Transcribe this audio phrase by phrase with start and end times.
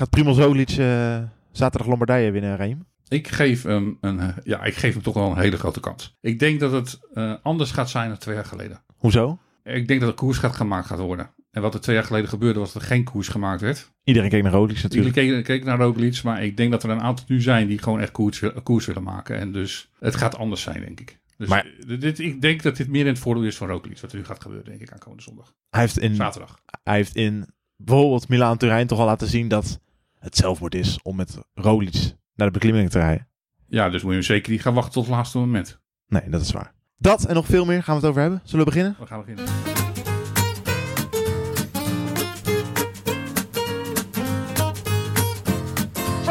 [0.00, 1.18] Gaat Primoz Roglic eh,
[1.52, 2.86] zaterdag Lombardije winnen, Reem?
[3.08, 6.16] Ik geef, hem een, eh, ja, ik geef hem toch wel een hele grote kans.
[6.20, 8.82] Ik denk dat het eh, anders gaat zijn dan twee jaar geleden.
[8.96, 9.38] Hoezo?
[9.64, 11.30] Ik denk dat er koers gaat gemaakt gaat worden.
[11.50, 13.90] En wat er twee jaar geleden gebeurde was dat er geen koers gemaakt werd.
[14.04, 15.16] Iedereen keek naar Roglic natuurlijk.
[15.16, 17.78] Iedereen keek, keek naar Roglic, maar ik denk dat er een aantal nu zijn die
[17.78, 19.38] gewoon echt koers, koers willen maken.
[19.38, 21.18] En dus het gaat anders zijn, denk ik.
[21.36, 21.66] Dus Maar-
[21.98, 24.24] dit, ik denk dat dit meer in het voordeel is van Roglic, wat er nu
[24.24, 25.54] gaat gebeuren, denk ik, aankomende zondag.
[25.70, 26.58] Hij heeft in, Zaterdag.
[26.82, 27.46] hij heeft in
[27.76, 29.80] bijvoorbeeld Milaan Turijn toch al laten zien dat
[30.20, 33.28] het zelfmoord is om met Roglic naar de beklimming te rijden.
[33.66, 35.80] Ja, dus moet je hem zeker niet gaan wachten tot het laatste moment.
[36.06, 36.72] Nee, dat is waar.
[36.96, 38.40] Dat en nog veel meer gaan we het over hebben.
[38.44, 38.96] Zullen we beginnen?
[38.98, 39.44] We gaan beginnen.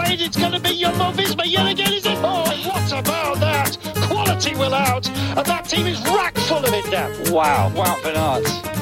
[0.10, 2.18] afraid it's going to be Jumbo Visma yet again, is it?
[2.18, 3.78] Oh, what about that?
[4.08, 7.10] Quality will out, and that team is rack full of it now.
[7.32, 8.79] Wow, wow, Van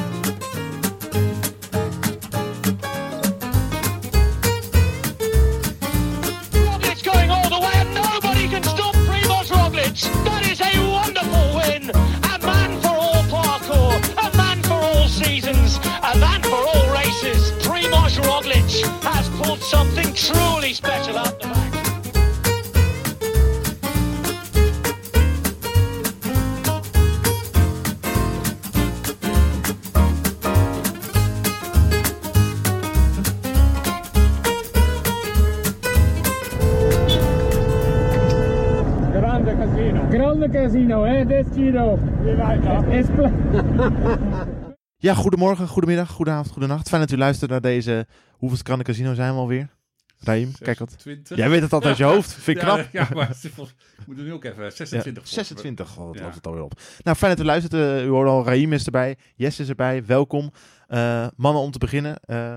[18.38, 18.69] Roglic
[19.02, 21.73] has pulled something truly special out the back.
[39.13, 40.09] Grande casino.
[40.11, 41.23] Grande casino, eh?
[41.23, 41.97] This Giro.
[42.91, 43.09] Is
[45.00, 46.90] Ja, goedemorgen, goedemiddag, goedenavond, goedenacht.
[46.90, 48.08] Fijn dat u luistert naar deze...
[48.31, 49.70] Hoeveel Krannen Casino zijn we alweer?
[50.20, 51.00] Raim, kijk wat.
[51.00, 51.38] 20.
[51.38, 52.34] Jij weet het altijd uit je hoofd.
[52.34, 52.88] Vind ik Ja, knap.
[52.92, 53.38] Ja, maar
[54.08, 55.28] moeten nu ook even Ja, 26.
[55.28, 56.22] 26, oh, dat Ja.
[56.23, 56.80] loopt het alweer op.
[57.04, 57.73] Nou, fijn dat u luistert.
[57.73, 59.17] Eh, u hoorde al, Raim is erbij.
[59.36, 60.06] Jess is erbij.
[60.06, 60.52] Welkom.
[60.88, 62.16] Eh, mannen, om te beginnen.
[62.22, 62.56] eh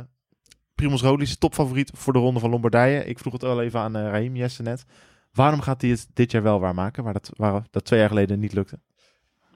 [0.75, 3.05] Primoz Roglic, topfavoriet voor de Ronde van Lombardije.
[3.05, 4.85] Ik vroeg het al even aan Raim, Jesse net.
[5.33, 8.39] Waarom gaat hij het dit jaar wel waarmaken, waar dat, waar dat twee jaar geleden
[8.39, 8.79] niet lukte?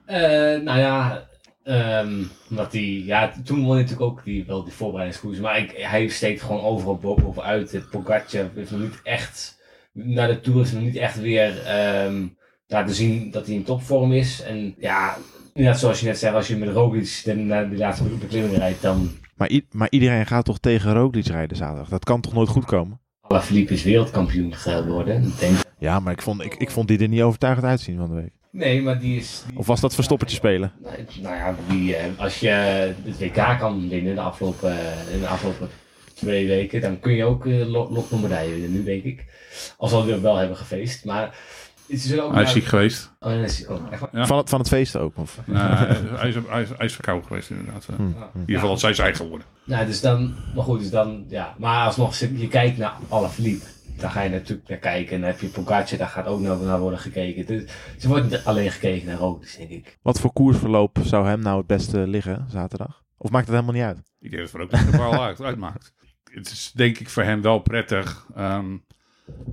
[0.05, 0.17] Eh,
[0.61, 1.27] nou ja,
[1.65, 5.71] ehm, omdat hij, ja, toen won hij natuurlijk ook die, wel die voorbereidingskoers, maar ik,
[5.77, 7.43] hij steekt gewoon overal boven-.
[7.45, 9.57] Het Pogacar heeft nog niet echt,
[9.91, 12.27] naar de Tour is nog niet echt weer ehm,
[12.67, 14.41] laten zien dat hij in topvorm is.
[14.41, 15.17] En ja,
[15.53, 18.81] inderdaad, zoals je net zei, als je met Roglic de, naar die laatste beklimming rijdt,
[18.81, 21.89] dan Maar, maar iedereen gaat toch tegen Roglic rijden zaterdag?
[21.89, 22.99] Dat kan toch nooit goed komen?
[23.21, 25.33] Alaphilippe is wereldkampioen geworden.
[25.39, 28.15] Denk, Ja, maar ik vond, ik, ik vond die er niet overtuigend uitzien van de
[28.15, 28.33] week.
[28.55, 29.43] Nee, maar die is...
[29.47, 30.71] die- Of was dat verstoppertje spelen?
[30.83, 35.19] Nou, nou ja, die, eh, als je het WK kan winnen de afgelopen, eh, in
[35.19, 35.69] de afgelopen
[36.13, 39.25] twee weken, dan kun je ook uh, Lot Lombardije winnen, nu denk ik.
[39.77, 41.05] Al zal hij er wel hebben gefeest.
[41.05, 41.21] Maar
[41.87, 42.33] het is ook...
[42.33, 43.11] Hij is ziek geweest.
[43.19, 44.09] Oh, nee, is- oh, echt waar?
[44.13, 44.25] Ja.
[44.25, 45.17] Van, het, van het feesten ook?
[45.17, 45.39] Of?
[45.45, 47.85] Nou, hij, is, hij, is, hij is verkouden geweest inderdaad.
[47.95, 48.01] Hm.
[48.01, 49.47] In ieder geval, dat zijn zij geworden.
[49.63, 51.55] Nou, dus dan, maar goed, dus dan, ja.
[51.57, 53.65] Maar alsnog, je kijkt naar Alaphilippe.
[53.97, 55.13] Daar ga je natuurlijk naar kijken.
[55.15, 57.45] En dan heb je Pogacar, daar gaat ook naar, naar worden gekeken.
[57.45, 57.63] Dus,
[58.01, 59.97] er wordt niet alleen gekeken naar Roglic, denk ik.
[60.01, 63.03] Wat voor koersverloop zou hem nou het beste liggen zaterdag?
[63.17, 64.01] Of maakt het helemaal niet uit?
[64.19, 65.93] Ik denk dat het er ook niet vooral uit, uitmaakt.
[66.31, 68.77] Het is denk ik voor hem wel prettig ehm,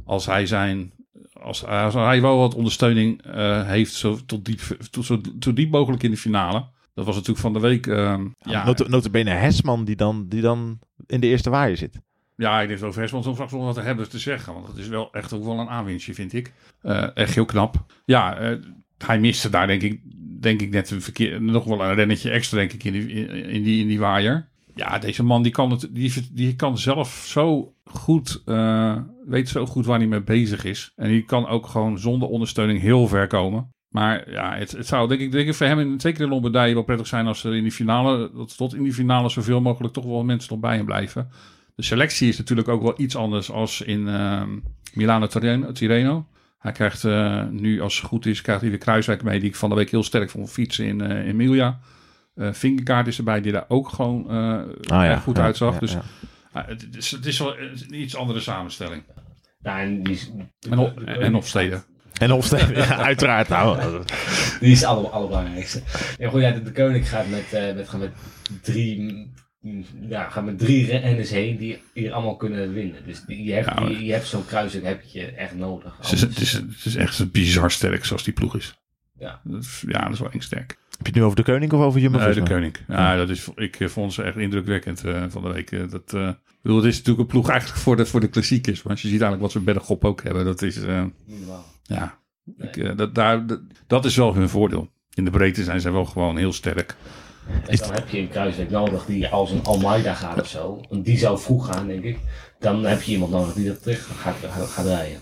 [0.05, 0.93] als hij zijn.
[1.33, 4.61] Als, als hij wel wat ondersteuning eh, heeft, zo, tot diep,
[4.91, 6.65] tot, zo, zo diep mogelijk in de finale.
[6.95, 7.87] Dat was natuurlijk van de week.
[7.87, 12.01] ehm, Ja, ja, nota- notabene Hesman die dan, die dan in de eerste waaier zit.
[12.37, 14.53] Ja, ik denk dat over Hesman zo straks nog wat te hebben te zeggen.
[14.53, 16.53] Want dat is wel echt ook wel een aanwinstje, vind ik.
[16.83, 17.85] Eh, echt heel knap.
[18.05, 18.57] Ja, eh,
[18.99, 20.01] hij miste daar denk ik,
[20.41, 23.45] denk ik net een verkeer, nog wel een rennetje extra, denk ik, in die, in,
[23.45, 24.51] in die, in die waaier.
[24.75, 29.67] Ja, deze man die kan, het, die, die kan zelf zo goed, eh, weet zo
[29.67, 30.93] goed waar hij mee bezig is.
[30.97, 33.71] En die kan ook gewoon zonder ondersteuning heel ver komen.
[33.89, 36.75] Maar ja, het, het zou denk ik, denk ik voor hem, in, zeker in Lombardije,
[36.75, 39.95] wel prettig zijn als er in die finale, dat tot in die finale zoveel mogelijk
[39.95, 41.31] toch wel mensen nog bij hem blijven.
[41.75, 44.59] De selectie is natuurlijk ook wel iets anders als in ehm
[44.93, 45.73] Milano Tirreno.
[45.73, 46.27] Tirreno.
[46.59, 49.57] Hij krijgt eh, nu, als het goed is, krijgt hij de Kruiswijk mee, die ik
[49.57, 51.81] van de week heel sterk vond fietsen in eh Emilia.
[52.35, 55.73] Eh Vingegaard is erbij, die daar ook gewoon eh, erg goed ja, uitzag.
[55.75, 56.03] ja, dus ja.
[56.53, 59.03] ah, het, is, het is wel een iets andere samenstelling.
[59.63, 60.31] En die is,
[60.71, 61.83] En, en Hofstede.
[62.13, 63.49] En Hofstede, ja, uiteraard.
[63.49, 63.79] Nou,
[64.61, 65.83] Die is het aller, allerbelangrijkste.
[66.19, 68.13] Ja, goed, ja, de, de koning gaat met, eh, met, met
[68.63, 69.31] drie,
[70.09, 72.97] ja, gaat met drie renners heen die hier allemaal kunnen winnen.
[73.07, 75.97] Dus die, je, hebt, Ja, maar- je, je hebt zo'n kruising heb je echt nodig.
[75.97, 78.81] Het is, het, is, het is echt bizar sterk zoals die ploeg is.
[79.19, 79.41] Ja.
[79.45, 80.69] Dat is- ja, dat is wel eng sterk.
[80.91, 82.43] heb je het nu over de koning of over Jumbo Nee, de?
[82.43, 82.77] Koning.
[82.89, 85.71] Ja, dat is, ik eh, vond ze echt indrukwekkend eh, van de week.
[85.73, 88.29] Eh, dat, eh, ik bedoel, het is natuurlijk een ploeg eigenlijk voor de, voor de
[88.29, 88.83] klassiekers.
[88.83, 91.05] Maar als je ziet eigenlijk wat ze bij de Gop ook hebben, dat is, eh,
[91.83, 92.19] ja,
[92.59, 94.91] ik, dat, daar, dat, dat is wel hun voordeel.
[95.15, 96.97] In de breedte zijn zij wel gewoon heel sterk.
[97.67, 100.81] En dan heb je een Kruiswijk nodig die als een Almeida gaat of zo.
[100.91, 102.19] En die zou vroeg gaan, denk ik.
[102.59, 105.19] Dan heb je iemand nodig die dat terug gaat, gaat, gaat rijden.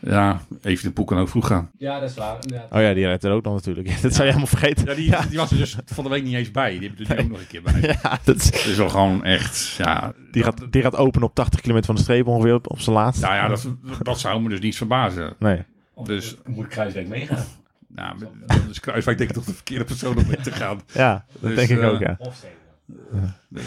[0.00, 1.70] Ja, even de poek kan ook vroeg gaan.
[1.78, 2.36] Ja, dat is waar.
[2.40, 2.72] inderdaad.
[2.72, 3.88] Oh ja, die rijdt er ook nog natuurlijk.
[4.02, 4.86] dat zou je helemaal vergeten.
[4.86, 6.78] Ja, die, die was er dus van de week niet eens bij.
[6.78, 7.80] Die heb je er nu ook nog een keer bij.
[8.02, 10.12] Ja, dat is- Het is wel gewoon echt, ja...
[10.32, 12.80] die, dat- gaat, die gaat open op 80 kilometer van de streep ongeveer op, op
[12.80, 13.24] zijn laatste.
[13.26, 13.66] Nou ja, dat,
[14.02, 15.34] dat zou me dus niet verbazen.
[15.38, 15.62] Nee.
[16.04, 17.44] Dus, Moet Kruiswijk meegaan?
[17.94, 20.80] Nou, dan is Kruiswijk denk ik toch de verkeerde persoon om mee te gaan.
[20.92, 22.16] Ja, dat Dus, denk ik eh, ook, ja.
[22.18, 22.46] Of.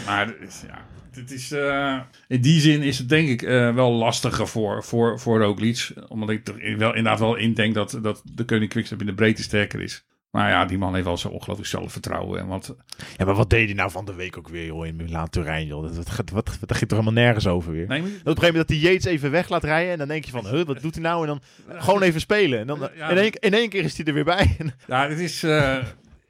[0.06, 0.34] Maar
[0.66, 4.84] ja, dit is, eh, in die zin is het denk ik eh, wel lastiger voor,
[4.84, 5.92] voor, voor Roglic.
[6.08, 9.14] Omdat ik er wel, inderdaad wel in denk dat, dat de Koning Quickstep in de
[9.14, 10.04] breedte sterker is.
[10.36, 12.40] Maar ja, die man heeft wel zo ongelooflijk zelfvertrouwen.
[12.40, 12.76] En wat,
[13.16, 15.66] Ja, maar wat deed hij nou van de week ook weer, joh, in Milaan Turijn,
[15.66, 15.82] joh.
[15.96, 17.86] Dat, gaat- wat, dat ging toch helemaal nergens over weer.
[17.86, 19.92] nee, maar- Dat op een gegeven moment dat hij Yates even weg laat rijden.
[19.92, 21.20] En dan denk je van, huh, wat doet hij nou?
[21.20, 21.40] En dan
[21.82, 22.58] gewoon even spelen.
[22.58, 23.08] En dan Ja.
[23.08, 24.56] in, één, in één keer is hij er weer bij.
[24.86, 25.42] Ja, het is.
[25.42, 25.76] eh,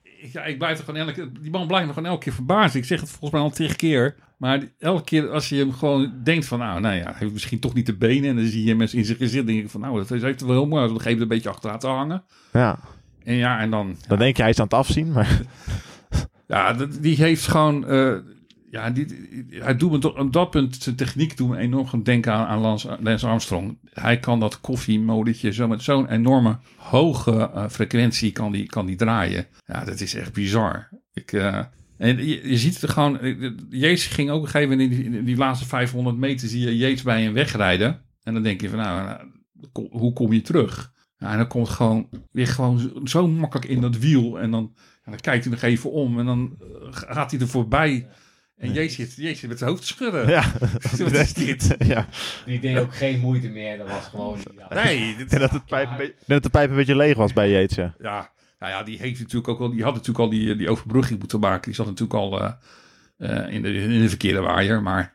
[0.03, 1.32] ik, ja, ik blijf er gewoon elke.
[1.41, 2.75] Die man blijft me gewoon elke keer verbaasd.
[2.75, 4.14] Ik zeg het volgens mij al tig keer.
[4.37, 7.59] Maar elke keer als je hem gewoon denkt van, nou, nou ja, hij heeft misschien
[7.61, 8.31] toch niet de benen.
[8.31, 10.50] En dan zie je eens in zijn gezicht denk ik van, nou, dat heeft wel
[10.50, 10.81] heel mooi.
[10.82, 10.91] uit.
[10.91, 12.25] Dan geeft het een beetje achteraan te hangen.
[12.52, 12.79] Ja,
[13.26, 13.96] En ja, en dan.
[14.08, 15.12] dan denk je hij is aan het afzien.
[15.12, 15.40] Maar
[16.46, 17.87] Ja, die heeft gewoon.
[17.87, 18.14] eh,
[18.70, 19.06] ja, die,
[19.50, 22.46] hij doet me tot, op dat punt, zijn techniek doet me enorm gaan denken aan,
[22.46, 23.78] aan Lance, Lance Armstrong.
[23.90, 28.96] Hij kan dat koffiemodetje zo met zo'n enorme hoge eh, frequentie kan die, kan die
[28.96, 29.46] draaien.
[29.64, 30.88] Ja, dat is echt bizar.
[31.12, 31.58] Ik, eh,
[31.99, 33.19] en je, je ziet het gewoon.
[33.70, 36.76] Yates ging ook een gegeven moment in die, in die laatste 500 meter zie je
[36.76, 38.00] Yates bij hem wegrijden.
[38.23, 39.20] En dan denk je van nou, nou,
[39.73, 40.93] ko- hoe kom je terug?
[41.18, 44.40] Ja, en dan komt gewoon weer gewoon zo, makkelijk in dat wiel.
[44.40, 47.48] En dan, ja, dan kijkt hij nog even om en dan eh, gaat hij er
[47.48, 48.08] voorbij.
[48.56, 50.28] En Jezus zit, Jezus zit met zijn hoofd te schudden.
[50.28, 50.52] ja,
[50.98, 51.76] Wat is dit?
[51.78, 52.06] ja.
[52.44, 53.78] Die deed ook geen moeite meer.
[53.78, 54.38] Dat was gewoon...
[54.56, 57.16] Ja, Nee, dit, En dat, het pijp een beetje, dat de pijp een beetje leeg
[57.16, 57.94] was bij Yates, ja.
[57.98, 61.18] ja, nou ja, die heeft natuurlijk ook al, die had natuurlijk al die, die overbrugging
[61.18, 61.64] moeten maken.
[61.64, 62.52] Die zat natuurlijk al eh,
[63.16, 64.82] eh, in, de, in de verkeerde waaier.
[64.82, 65.14] Maar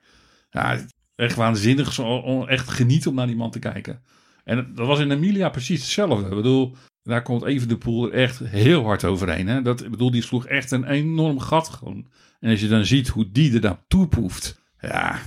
[0.50, 0.80] ja,
[1.16, 1.94] echt waanzinnig.
[1.94, 4.04] Zo, echt genieten om naar die man te kijken.
[4.44, 6.30] En dat was in Emilia precies hetzelfde.
[6.30, 9.48] Ik bedoel, daar komt even de poel er echt heel hard overheen.
[9.48, 9.62] Hè?
[9.62, 12.08] Dat, ik bedoel, die sloeg echt een enorm gat gewoon.
[12.40, 14.62] En als je dan ziet hoe die er naartoe poeft.
[14.80, 15.20] Ja,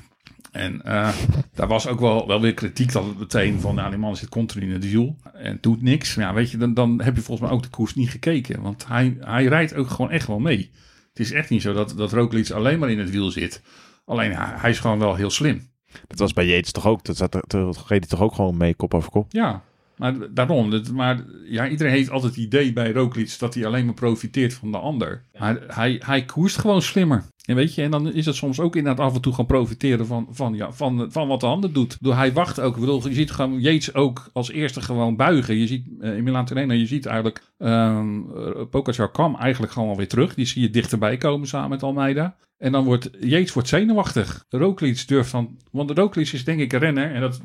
[0.53, 1.09] en eh,
[1.55, 4.67] daar was ook wel, wel weer kritiek dat meteen van, nou, die man zit continu
[4.67, 6.15] in het wiel en doet niks.
[6.15, 8.63] Ja, weet je, dan, dan heb je volgens mij ook de koers niet gekeken.
[8.63, 10.71] Want hij, hij rijdt ook gewoon echt wel mee.
[11.09, 13.63] Het is echt niet zo dat, dat alleen maar in het wiel zit.
[14.05, 15.73] Alleen hij is gewoon wel heel slim.
[16.07, 17.05] Dat was bij Yates toch ook.
[17.05, 19.27] Dat zat er, dat reed hij toch ook gewoon mee kop over kop.
[19.33, 19.63] Ja,
[19.97, 20.71] maar daarom.
[20.71, 24.55] Dat, maar ja, iedereen heeft altijd het idee bij Roglic dat hij alleen maar profiteert
[24.55, 25.25] van de ander.
[25.39, 27.25] Maar hij, hij koerst gewoon slimmer.
[27.45, 30.07] En weet je, en dan is het soms ook inderdaad af en toe gaan profiteren
[30.07, 31.97] van, van, ja, van, van wat de ander doet.
[32.01, 32.75] Door hij wacht ook.
[32.75, 35.57] Ik bedoel, je ziet gewoon Yates ook als eerste gewoon buigen.
[35.57, 40.09] Je ziet eh, in Torino, je ziet eigenlijk ehm eh, Pogacar kwam eigenlijk gewoon alweer
[40.09, 40.35] terug.
[40.35, 42.37] Die zie je dichterbij komen samen met Almeida.
[42.59, 44.45] En dan wordt Yates wordt zenuwachtig.
[44.49, 47.41] Roglic durft dan, want Roglic is denk ik een renner en dat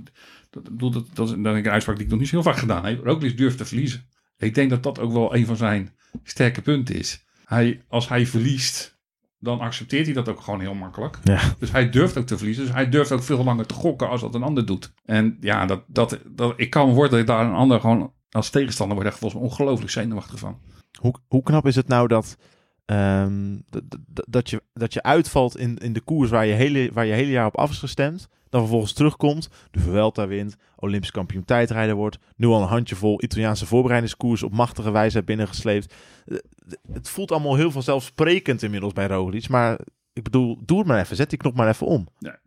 [0.49, 3.05] dat, dat, dat is een uitspraak die ik nog niet zo heel vaak gedaan heb.
[3.05, 4.05] Roglic durft te verliezen.
[4.37, 5.93] Ik denk dat dat ook wel een van zijn
[6.23, 7.25] sterke punten is.
[7.45, 8.98] Hij, als hij verliest,
[9.39, 11.19] dan accepteert hij dat ook gewoon heel makkelijk.
[11.23, 11.39] Ja.
[11.59, 12.65] Dus hij durft ook te verliezen.
[12.65, 14.93] Dus hij durft ook veel langer te gokken als dat een ander doet.
[15.05, 18.49] En ja, dat, dat, dat, ik kan me voorstellen dat daar een ander gewoon als
[18.49, 20.59] tegenstander wordt echt volgens mij ongelooflijk zenuwachtig van.
[20.99, 22.37] Hoe, hoe knap is het nou dat,
[22.85, 26.89] ehm, d- d- dat, je, dat je uitvalt in, in de koers waar je, hele,
[26.93, 28.27] waar je hele jaar op af is gestemd.
[28.49, 32.17] Dan vervolgens terugkomt, de Vuelta wint, Olympisch kampioen tijdrijder wordt.
[32.35, 35.93] Nu al een handjevol Italiaanse voorbereidingskoers op machtige wijze binnengesleept.
[36.25, 36.37] Eh,
[36.69, 39.49] d- Het voelt allemaal heel vanzelfsprekend inmiddels bij Roglic.
[39.49, 39.79] Maar
[40.13, 41.15] ik bedoel, doe het maar even.
[41.15, 42.07] Zet die knop maar even om.
[42.19, 42.39] Ja,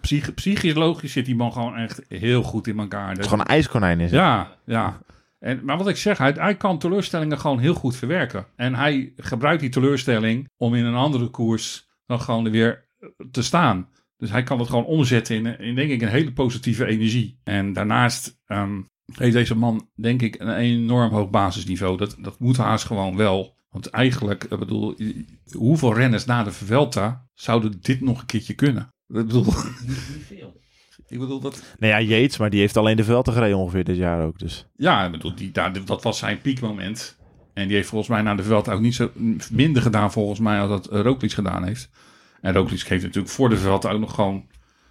[0.00, 3.08] psych- psychisch logisch zit die man gewoon echt heel goed in elkaar.
[3.08, 4.10] Het is gewoon een ijskonijn is.
[4.10, 5.00] Ja, ja.
[5.38, 8.46] En, maar wat ik zeg, hij, hij kan teleurstellingen gewoon heel goed verwerken.
[8.56, 12.84] En hij gebruikt die teleurstelling om in een andere koers dan gewoon er weer
[13.30, 13.88] te staan.
[14.24, 17.40] Dus hij kan het gewoon omzetten in, in denk ik, een hele positieve energie.
[17.42, 18.80] En daarnaast ehm,
[19.12, 21.96] heeft deze man, denk ik, een enorm hoog basisniveau.
[21.96, 23.56] Dat, dat moet haast gewoon wel.
[23.68, 24.96] Want eigenlijk, ik bedoel,
[25.52, 28.82] hoeveel renners na de Vuelta zouden dit nog een keertje kunnen?
[28.82, 29.54] Ik bedoel, Niet,
[30.28, 30.60] veel.
[31.06, 33.96] ik bedoel dat, Nou ja, Yates, maar die heeft alleen de Vuelta gereden ongeveer dit
[33.96, 34.38] jaar ook.
[34.38, 34.66] Dus.
[34.76, 37.18] Ja, ik bedoel, die, daar, dat was zijn piekmoment.
[37.54, 39.10] En die heeft volgens mij na de Vuelta ook niet zo
[39.50, 41.90] minder gedaan volgens mij als dat Roglic gedaan heeft.
[42.44, 44.46] En Roglic heeft natuurlijk voor de Vuelta ook nog gewoon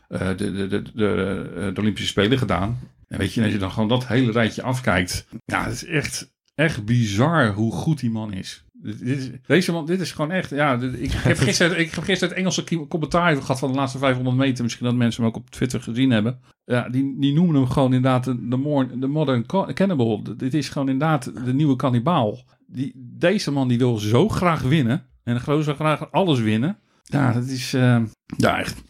[0.10, 2.80] uh, de, de, de, de, de, Olympische Spelen gedaan.
[3.08, 5.28] En weet je, als je dan gewoon dat hele rijtje afkijkt.
[5.46, 8.64] Ja, het is echt, echt bizar hoe goed die man is.
[8.72, 10.50] Dit is, deze man, dit is gewoon echt.
[10.50, 13.98] Ja, dit, ik, heb gisteren, ik heb gisteren het Engelse commentaar gehad van de laatste
[13.98, 14.64] 500 meter.
[14.64, 16.40] Misschien dat mensen hem ook op Twitter gezien hebben.
[16.66, 20.24] Ja, die, die noemen hem gewoon inderdaad de, de, more, de modern cannibal.
[20.38, 22.40] Dit is gewoon inderdaad de nieuwe kannibaal.
[22.68, 25.06] Die, deze man die wil zo graag winnen.
[25.24, 26.78] En gewoon zo graag alles winnen.
[27.04, 27.74] Ja, dat is...
[27.74, 28.02] eh,
[28.38, 28.82] ja, echt...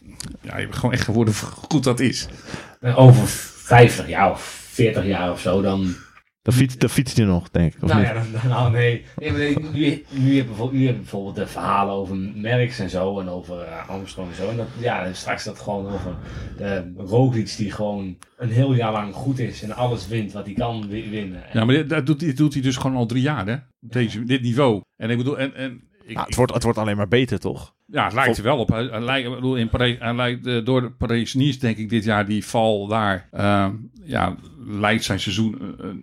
[0.42, 2.28] Ja, je hebt gewoon echt geworden hoe goed dat is.
[2.80, 4.42] En over 50 jaar of
[4.72, 5.96] 40 jaar of zo, dan...
[6.42, 7.84] Dan fietst, dan fietst hij nog, denk ik.
[7.84, 8.10] Of Nou niet?
[8.10, 9.06] ja, dan, nou nee.
[9.20, 9.26] nu,
[9.74, 13.20] nu, heb je bijvoorbeeld, nu heb je bijvoorbeeld de verhalen over Merckx en zo.
[13.20, 14.50] En over eh, Armstrong en zo.
[14.50, 16.16] En dat, ja, straks dat gewoon over
[16.58, 19.62] de Roglic die gewoon een heel jaar lang goed is.
[19.64, 21.44] En alles wint wat hij kan wi- winnen.
[21.50, 23.56] En- Ja, maar dit, dat doet, dit doet hij dus gewoon al drie jaar, hè?
[23.80, 24.82] Deze, dit niveau.
[24.98, 25.40] En ik bedoel...
[25.40, 27.76] En, en, ik, Nou, het, wordt, het wordt alleen maar beter, toch?
[27.86, 28.70] Ja, het lijkt er wel op.
[28.70, 32.04] Hij, lijkt, ik bedoel, in Parijs, hij lijkt, eh, door de Parijs-Nice denk ik dit
[32.04, 33.28] jaar die val daar.
[33.32, 33.70] eh,
[34.04, 35.96] ja, lijkt zijn seizoen eh, eh,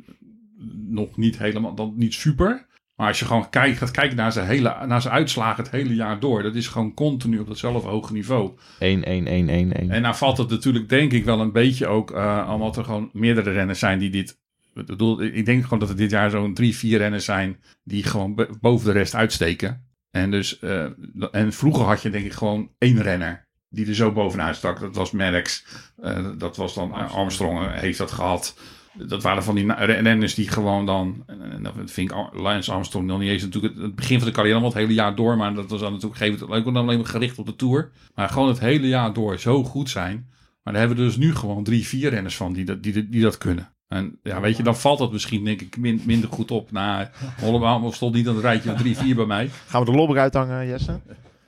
[0.89, 2.69] nog niet helemaal, dan niet super.
[2.97, 5.95] Maar als je gewoon kijkt, gaat kijken naar zijn, hele, naar zijn uitslagen het hele
[5.95, 6.43] jaar door.
[6.43, 8.51] Dat is gewoon continu op datzelfde hoge niveau.
[8.79, 9.91] 1, 1, 1, 1, 1.
[9.91, 13.11] En nou valt het natuurlijk denk ik wel een beetje ook, eh omdat er gewoon
[13.13, 14.39] meerdere renners zijn die dit...
[14.75, 18.03] Ik bedoel, ik denk gewoon dat er dit jaar zo'n drie, vier renners zijn die
[18.05, 19.89] gewoon boven de rest uitsteken.
[20.11, 20.87] En, dus, eh,
[21.31, 24.81] en vroeger had je denk ik gewoon één renner die er zo bovenuit stak.
[24.81, 25.65] Dat was Merckx.
[25.97, 28.59] Eh, dat was dan eh, Armstrong heeft dat gehad.
[28.95, 31.25] Dat waren van die renners die gewoon dan...
[31.27, 34.61] En, dat vind ik Lance Armstrong nog niet eens natuurlijk het, begin van de carrière,
[34.61, 35.37] want het hele jaar door.
[35.37, 37.91] Maar dat was dan natuurlijk gegeven moment ook alleen maar gericht op de Tour.
[38.15, 40.29] Maar gewoon het hele jaar door zo goed zijn.
[40.63, 43.23] Maar daar hebben we dus nu gewoon drie, vier renners van die dat, die, die
[43.23, 43.73] dat kunnen.
[43.91, 46.71] En ja, weet je, dan valt dat misschien denk ik min- minder goed op.
[46.73, 47.07] Nou,
[47.41, 49.51] Hollemaal stond niet aan het rijtje van drie, vier bij mij.
[49.67, 51.01] Gaan we de lobber uithangen, Jesse?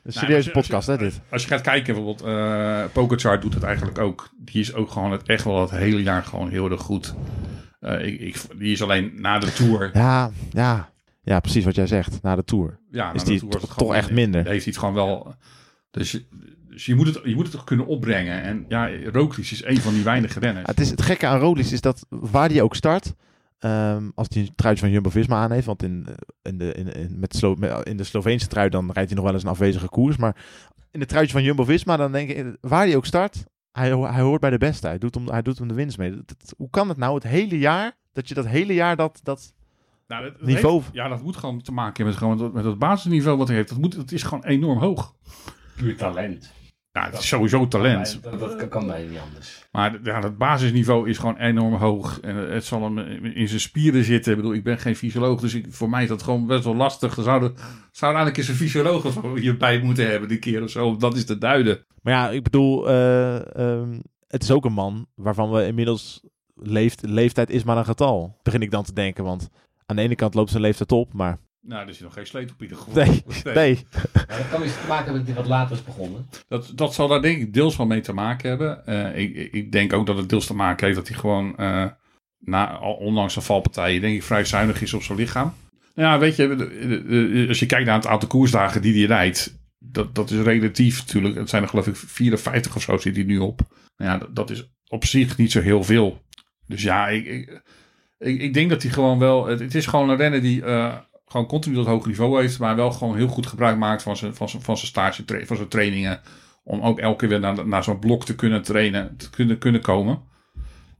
[0.02, 1.20] Een serieuze podcast, hè, dit?
[1.30, 4.28] Als je gaat kijken, bijvoorbeeld, eh Pokerchart doet het eigenlijk ook.
[4.36, 7.14] Die is ook gewoon het, echt wel het hele jaar gewoon heel erg goed.
[7.80, 9.90] Eh, ik, ik, die is alleen na de Tour.
[9.92, 10.90] Ja, ja.
[11.22, 12.22] Ja, precies wat jij zegt.
[12.22, 12.78] Na de Tour.
[12.90, 14.40] Ja, na is de die Tour wordt het toch gewoon- echt minder.
[14.46, 15.34] Heeft hij het gewoon wel.
[15.90, 16.24] Dus, je-
[16.72, 18.42] dus je, moet het, je moet het toch kunnen opbrengen.
[18.42, 20.66] En ja, Roglic is een van die weinige renners.
[20.68, 23.14] Het, is, het gekke aan Roglic is dat waar hij ook start...
[23.58, 25.66] ehm, als hij een truitje van Jumbo-Visma aan heeft...
[25.66, 26.06] want in,
[26.42, 28.68] in, de, in, in, met Slo met- in de Sloveense trui...
[28.68, 30.16] dan rijdt hij nog wel eens een afwezige koers.
[30.16, 30.36] Maar
[30.90, 31.96] in de truitje van Jumbo-Visma...
[31.96, 33.44] dan denk ik, waar hij ook start...
[33.72, 34.86] Hij, hij hoort bij de beste.
[34.86, 36.10] Hij doet, om, hij doet om de winst mee.
[36.10, 37.92] Dat- dat- hoe kan het nou het hele jaar...
[38.12, 39.20] dat je dat hele jaar dat...
[39.22, 39.52] dat
[40.08, 40.74] Nou, dat, dat Niveau.
[40.80, 43.46] heeft- ja, dat moet gewoon te maken hebben met, gewoon met, met het basisniveau wat
[43.48, 43.68] hij heeft.
[43.68, 45.14] Dat, moet, dat is gewoon enorm hoog.
[45.76, 46.52] Puur talent.
[46.92, 48.18] Ja, het is sowieso talent.
[48.22, 49.66] Dat, dat, dat kan mij niet anders.
[49.72, 52.20] Maar ja, het basisniveau is gewoon enorm hoog.
[52.20, 54.32] En het zal hem in zijn spieren zitten.
[54.32, 56.76] Ik bedoel, ik ben geen fysioloog, dus ik, voor mij is dat gewoon best wel
[56.76, 57.16] lastig.
[57.16, 57.54] Er zouden,
[57.90, 60.86] zou eigenlijk eens een fysioloog hierbij moeten hebben, die keer of zo.
[60.86, 61.84] om Dat is te duiden.
[62.02, 67.02] Maar ja, ik bedoel, eh, ehm, het is ook een man waarvan we inmiddels leeft,
[67.06, 68.38] leeftijd is maar een getal.
[68.42, 69.48] Begin ik dan te denken, want
[69.86, 72.50] aan de ene kant loopt zijn leeftijd op, maar Nou, er is nog geen sleet
[72.50, 73.04] op ieder geval.
[73.04, 73.86] nee, nee.
[74.12, 76.28] Maar dat kan iets te maken hebben dat hij wat later is begonnen.
[76.48, 78.86] Dat, dat zal daar denk ik deels wel mee te maken hebben.
[78.86, 81.86] Eh, ik, ik denk ook dat het deels te maken heeft dat hij gewoon, eh,
[82.38, 85.54] na, ondanks zijn valpartijen, denk ik vrij zuinig is op zijn lichaam.
[85.94, 90.14] Nou ja, weet je, als je kijkt naar het aantal koersdagen die hij rijdt, dat,
[90.14, 91.34] dat is relatief natuurlijk.
[91.34, 93.60] Het zijn er geloof ik 54 of zo zit hij nu op.
[93.96, 96.22] Nou ja, dat, dat is op zich niet zo heel veel.
[96.66, 97.62] Dus ja, ik, ik,
[98.18, 100.96] ik, ik denk dat hij gewoon wel, het, het is gewoon een renner die eh,
[101.32, 104.34] gewoon continu dat hoge niveau heeft, maar wel gewoon heel goed gebruik maakt van zijn,
[104.34, 106.20] van zijn, van zijn stage, van zijn trainingen.
[106.64, 109.80] Om ook elke keer weer naar, naar zo'n blok te kunnen trainen, te kunnen, kunnen
[109.80, 110.22] komen.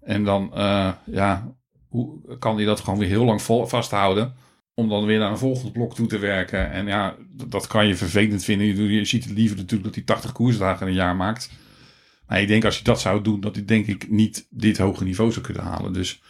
[0.01, 1.55] En dan, eh, ja,
[1.89, 4.35] hoe kan hij dat gewoon weer heel lang vol, vasthouden?
[4.75, 6.71] Om dan weer naar een volgend blok toe te werken.
[6.71, 7.17] En ja,
[7.49, 8.67] dat, kan je vervelend vinden.
[8.67, 11.51] Je, je ziet het liever natuurlijk dat hij 80 koersdagen in een jaar maakt.
[12.27, 15.05] Maar ik denk als hij dat zou doen, dat hij denk ik niet dit hoge
[15.05, 15.93] niveau zou kunnen halen.
[15.93, 16.23] Dus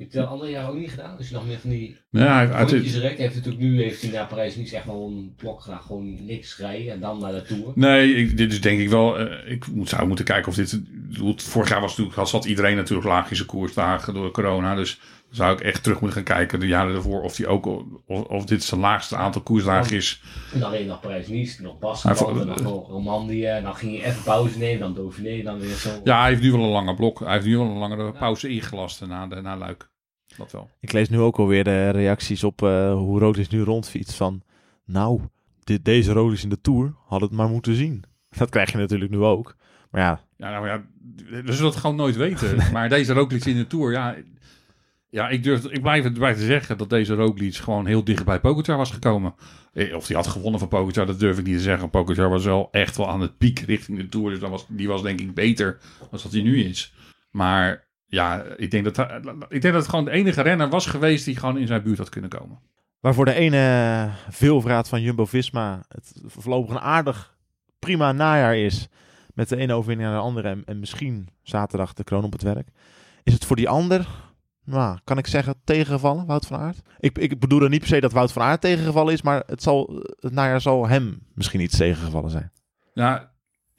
[0.00, 1.16] Je hebt het de andere jaar ook niet gedaan.
[1.16, 4.56] Dus je nog meer van die ja, rek heeft natuurlijk nu heeft hij naar Parijs
[4.56, 5.82] niet echt wel een blok gedaan.
[5.82, 7.72] Gewoon niks rijden en dan naar de Tour.
[7.74, 9.18] Nee, ik, dit is denk ik wel.
[9.18, 10.80] eh, ik moet, zou moeten kijken of dit.
[11.36, 14.74] Vorig jaar was natuurlijk, zat iedereen natuurlijk laag in zijn koersdagen door corona.
[14.74, 15.00] Dus
[15.30, 17.22] zou ik echt terug moeten gaan kijken de jaren ervoor.
[17.22, 17.66] Of, die ook,
[18.06, 20.22] of, of dit zijn laagste aantal koersdagen is.
[20.52, 23.46] En dan weer nog Parijs-Nice, nog en dan nog Romandie.
[23.46, 26.00] En dan ging je even pauze nemen, dan Dauphiné, dan weer zo.
[26.04, 27.20] Ja, hij heeft nu wel een lange blok.
[27.20, 29.88] Hij heeft nu wel een langere pauze ingelast na, de, na Luik.
[30.36, 30.70] Dat wel.
[30.80, 34.42] Ik lees nu ook alweer de reacties op eh, hoe Roglic nu rondfietst van...
[34.84, 35.20] Nou,
[35.64, 38.04] dit, deze Roglic in de Tour had het maar moeten zien.
[38.38, 39.56] Dat krijg je natuurlijk nu ook.
[39.90, 40.82] Maar ja, Ja, nou ja,
[41.42, 42.56] we zullen het gewoon nooit weten.
[42.72, 44.16] Maar deze Roglic in de Tour, ja...
[45.10, 48.24] Ja, ik, durf, ik blijf het bij te zeggen dat deze Roglic gewoon heel dicht
[48.24, 49.34] bij Pogacar was gekomen.
[49.72, 51.90] Eh, Of hij had gewonnen van Pogacar, dat durf ik niet te zeggen.
[51.90, 54.30] Pogacar was wel echt wel aan het piek richting de Tour.
[54.30, 56.92] Dus was, die was denk ik beter dan dat hij nu is.
[57.30, 58.98] Maar ja, ik denk, dat,
[59.48, 61.98] ik denk dat het gewoon de enige renner was geweest die gewoon in zijn buurt
[61.98, 62.58] had kunnen komen.
[63.00, 67.36] waarvoor de ene veelvraat van Jumbo-Visma het voorlopig een aardig
[67.78, 68.88] prima najaar is...
[69.34, 72.42] met de ene overwinning naar de andere en, en misschien zaterdag de kroon op het
[72.42, 72.68] werk...
[73.22, 74.06] is het voor die ander
[74.70, 76.80] nou, kan ik zeggen, tegengevallen, Wout van Aert?
[76.98, 79.62] Ik, ik bedoel er niet per se dat Wout van Aert tegengevallen is, maar het,
[79.62, 82.52] zal, het najaar zal hem misschien iets tegengevallen zijn.
[82.94, 83.30] Ja,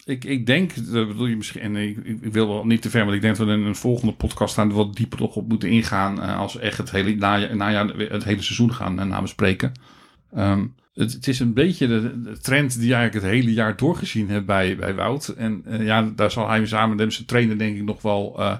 [0.03, 3.03] ik, ik denk, dat bedoel je misschien, en ik, ik wil wel niet te ver,
[3.03, 5.47] want ik denk dat we in een volgende podcast gaan er wat dieper nog op
[5.47, 6.21] moeten ingaan.
[6.21, 9.71] eh, als we echt het hele najaar, najaar het hele seizoen gaan uh, nabespreken.
[10.33, 14.75] Ehm, het, is een beetje de, trend die eigenlijk het hele jaar doorgezien heeft bij,
[14.75, 15.27] bij Wout.
[15.27, 18.45] En eh, ja, daar zal hij samen met zijn trainer denk ik nog wel eh,
[18.47, 18.57] eh,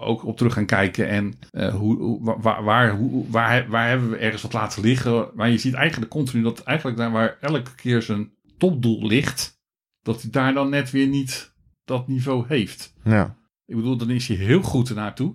[0.00, 1.08] ook op terug gaan kijken.
[1.08, 5.30] En eh, hoe, hoe, waar, waar, hoe, waar, waar hebben we ergens wat laten liggen.
[5.34, 9.60] Maar je ziet eigenlijk continu dat eigenlijk daar waar elke keer zijn topdoel ligt,
[10.02, 12.94] dat hij daar dan net weer niet dat niveau heeft.
[13.04, 13.36] Ja.
[13.66, 15.34] Ik bedoel, dan is hij heel goed ernaartoe.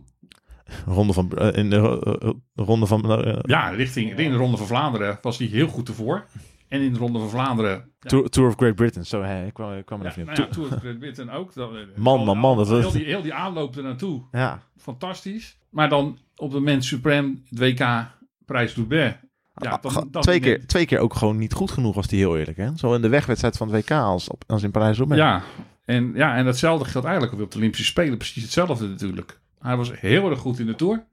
[0.86, 3.12] Ronde van, eh, in de ro- eh, ronde van.
[3.24, 6.26] eh, Ja, richting in de Ronde van Vlaanderen was hij heel goed ervoor.
[6.74, 7.92] En in de Ronde van Vlaanderen...
[8.00, 9.06] Tour, Tour of Great Britain.
[9.06, 10.50] Zo, hè, ik kwam, ik kwam er even nou.
[10.50, 11.54] Tour of Great Britain ook.
[11.54, 14.24] Dat, eh, Man, man, man, dat heel, die, heel die aanloop er naartoe.
[14.32, 14.62] Ja.
[14.78, 15.58] Fantastisch.
[15.70, 18.08] Maar dan op het moment Supreme, het WK,
[18.46, 19.18] Prijs Roubaix.
[19.56, 22.08] Ja, dan, Ga- dan twee, net- keer, twee keer ook gewoon niet goed genoeg, was
[22.08, 22.58] die heel eerlijk.
[22.58, 22.70] Hè?
[22.76, 25.22] Zo in de wegwedstrijd van het WK als, op, als in Parijs-Roubaix.
[25.24, 25.42] Ja,
[25.86, 28.18] en, ja, en datzelfde geldt eigenlijk op de Olympische Spelen.
[28.18, 29.40] Precies hetzelfde natuurlijk.
[29.60, 31.06] Hij was heel erg goed in de Tour.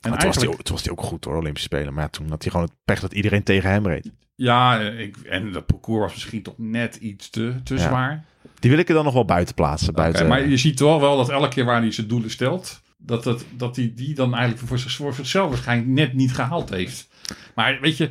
[0.00, 1.94] En die, eigenlijk, toen was hij ook goed hoor, Olympische Spelen.
[1.94, 4.12] Maar ja, toen had hij gewoon het pech dat iedereen tegen hem reed.
[4.36, 7.80] Ja, eh, ik, en dat parcours was misschien toch net iets te, te Ja.
[7.80, 8.24] zwaar.
[8.58, 9.94] Die wil ik er dan nog wel buiten plaatsen.
[9.94, 13.24] Buiten, maar je ziet wel wel dat elke keer waar hij zijn doelen stelt, dat,
[13.24, 17.08] het, dat hij die dan eigenlijk voor, zich, voor zichzelf waarschijnlijk net niet gehaald heeft.
[17.54, 18.10] Maar weet je,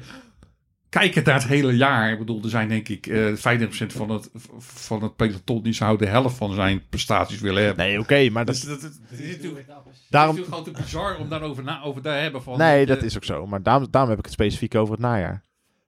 [0.90, 2.12] kijk het naar het hele jaar.
[2.12, 3.36] Ik bedoel, er zijn denk ik eh 25%
[3.88, 7.86] van het, van het peloton die zou de helft van zijn prestaties willen hebben.
[7.86, 10.36] Nee, oké, maar dat, Dus dat, dat, het is natuurlijk, het is daarom...
[10.36, 12.44] natuurlijk gewoon te bizar om daarover na, over te hebben.
[12.44, 13.48] Van, Nee, eh, dat is ook zo.
[13.48, 15.44] Maar daarom, daarom heb ik het specifiek over het najaar.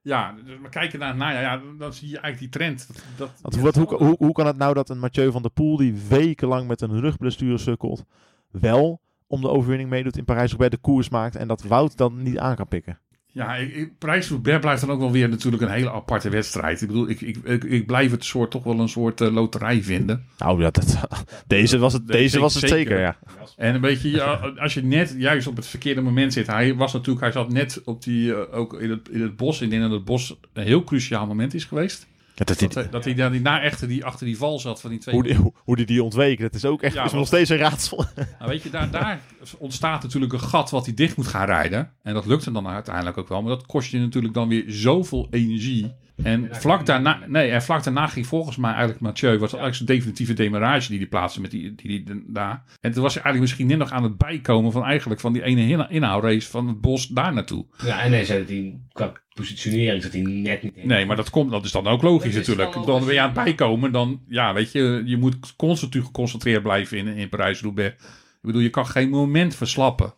[0.07, 2.87] Ja, dus maar kijken naar najaar, ja, dan zie je eigenlijk die trend.
[3.17, 5.77] Dat, dat, wat, hoe, hoe, hoe kan het nou dat een Mathieu van der Poel,
[5.77, 8.03] die wekenlang met een rugblessure sukkelt,
[8.51, 12.37] wel om de overwinning meedoet in Parijs-Roubaix de koers maakt en dat Wout dan niet
[12.37, 12.99] aan kan pikken?
[13.37, 16.81] Ja, ik, ik, Parijs-Roubaix blijft dan ook wel weer natuurlijk een hele aparte wedstrijd.
[16.81, 19.83] Ik bedoel, ik, ik, ik, ik blijf het soort, toch wel een soort eh, loterij
[19.83, 20.25] vinden.
[20.37, 20.97] Nou ja, dat,
[21.47, 22.77] deze was het, deze was het zeker.
[22.77, 23.17] zeker, ja.
[23.57, 26.47] En een beetje, ja, als je net juist op het verkeerde moment zit.
[26.47, 29.61] Hij was natuurlijk, hij zat net op die, eh, ook in het, in het bos.
[29.61, 32.07] Ik denk dat het bos een heel cruciaal moment is geweest.
[32.37, 34.59] Ja, dat Dat, die, hij- dat hij daar die, na echter die, achter die val
[34.59, 35.15] zat van die twee.
[35.15, 37.27] hoe, die, hoe, hoe die die ontweek, dat is ook echt Ja, is want- nog
[37.27, 38.05] steeds een raadsel.
[38.39, 39.21] Nou, weet je, daar, daar
[39.57, 41.91] ontstaat natuurlijk een gat wat hij dicht moet gaan rijden.
[42.03, 43.41] En dat lukt hem dan uiteindelijk ook wel.
[43.41, 45.93] Maar dat kost je natuurlijk dan weer zoveel energie.
[46.23, 49.87] En vlak daarna, nee, en vlak daarna ging volgens mij eigenlijk Mathieu, was eigenlijk zijn
[49.87, 52.63] definitieve demarrage die hij plaatste met die, die, die, daar.
[52.81, 55.43] En toen was hij eigenlijk misschien net nog aan het bijkomen van eigenlijk van die
[55.43, 57.65] ene inhou- inhoudrace van het bos daar naartoe.
[57.85, 60.87] Ja, en hij zei dat hij qua positionering zat hij net niet in.
[60.87, 62.73] Nee, maar dat, komt, dat is dan ook logisch Dat is natuurlijk.
[62.73, 66.63] dan Dan ben je aan het bijkomen, dan, ja, weet je, je moet constant geconcentreerd
[66.63, 67.93] blijven in, in Parijs-Roubaix.
[68.03, 70.13] Ik bedoel, je kan geen moment verslappen.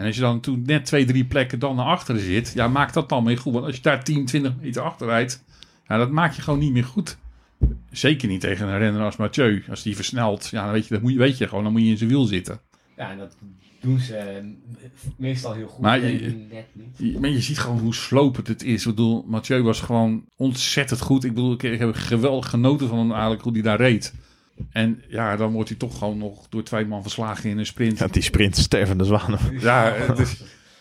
[0.00, 2.92] En als je dan toen net twee, drie plekken dan naar achteren zit, ja, maak
[2.92, 3.52] dat dan mee goed.
[3.52, 5.44] Want als je daar 10, 20 meter achter rijdt,
[5.88, 7.16] ja, dat maak je gewoon niet meer goed.
[7.90, 9.62] Zeker niet tegen een renner als Mathieu.
[9.70, 11.82] Als die versnelt, ja, dan weet je, dat moet je, weet je gewoon, dan moet
[11.82, 12.60] je in zijn wiel zitten.
[12.96, 13.36] Ja, en dat
[13.80, 14.44] doen ze eh,
[15.16, 15.80] meestal heel goed.
[15.82, 17.12] Maar je- net niet.
[17.12, 18.80] Je, maar je ziet gewoon hoe slopend het is.
[18.86, 21.24] Ik bedoel, Mathieu was gewoon ontzettend goed.
[21.24, 24.14] Ik bedoel, ik, ik heb geweldig genoten van hem eigenlijk hoe hij daar reed.
[24.70, 27.98] En ja, dan wordt hij toch gewoon nog door twee man verslagen in een sprint.
[27.98, 29.38] Ja, die sprint stervende zwanen.
[29.58, 29.94] Ja,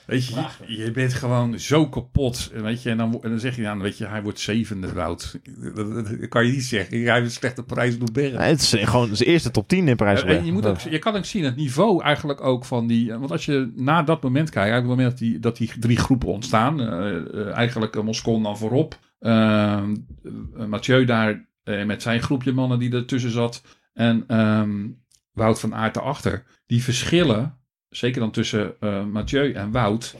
[0.06, 2.52] weet je, je, bent gewoon zo kapot.
[2.54, 5.40] Weet je, en, dan, en dan zeg je, dan weet je, hij wordt zevende, Wout.
[5.76, 7.04] Dat, kan je niet zeggen.
[7.04, 8.40] Hij heeft een slechte prijs door Bergen.
[8.40, 11.00] Nee, het is gewoon zijn eerste top 10 in parijs En je, moet ook, je
[11.00, 13.14] kan ook zien het niveau eigenlijk ook van die.
[13.14, 15.80] Want als je na dat moment kijkt, eigenlijk op het moment dat die, dat die
[15.80, 22.02] drie groepen ontstaan, eh, eh, eigenlijk Moscon dan voorop, eh, eh, Mathieu daar eh, met
[22.02, 24.88] zijn groepje mannen die ertussen zat en ehm,
[25.32, 26.44] Wout van Aert erachter.
[26.66, 27.58] Die verschillen,
[27.90, 30.16] zeker dan tussen eh, Mathieu en Wout,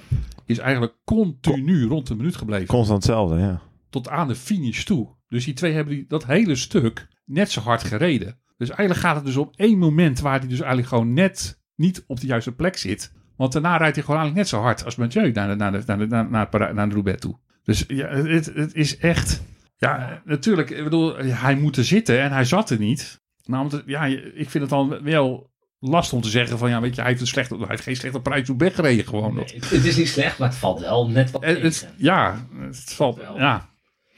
[0.46, 3.62] is eigenlijk continu rond de minuut gebleven Constant hetzelfde, ja.
[3.90, 5.16] tot aan de finish toe.
[5.28, 8.40] Dus die twee hebben die, dat hele stuk net zo hard gereden.
[8.58, 12.04] Dus eigenlijk gaat het dus om één moment waar hij dus eigenlijk gewoon net niet
[12.08, 13.14] op de juiste plek zit.
[13.36, 15.84] Want daarna rijdt hij gewoon eigenlijk net zo hard als Mathieu naar de, naar de,
[15.86, 17.38] naar de, naar, naar, het naar de Roubaix toe.
[17.64, 19.44] Dus ja, het, het is echt...
[19.80, 23.22] Ja, natuurlijk, ik bedoel, hij moet er zitten en hij zat er niet.
[23.46, 26.96] Nou, omdat, ja, ik vind het dan wel lastig om te zeggen van, ja, weet
[26.96, 29.34] je, hij heeft, een slechte, hij heeft geen slechte prijs Roubaix gereden gewoon.
[29.34, 32.94] Nee, het, het is niet slecht, maar het valt wel net wat het, ja, het
[32.94, 33.38] valt, Wel.
[33.38, 33.69] ja,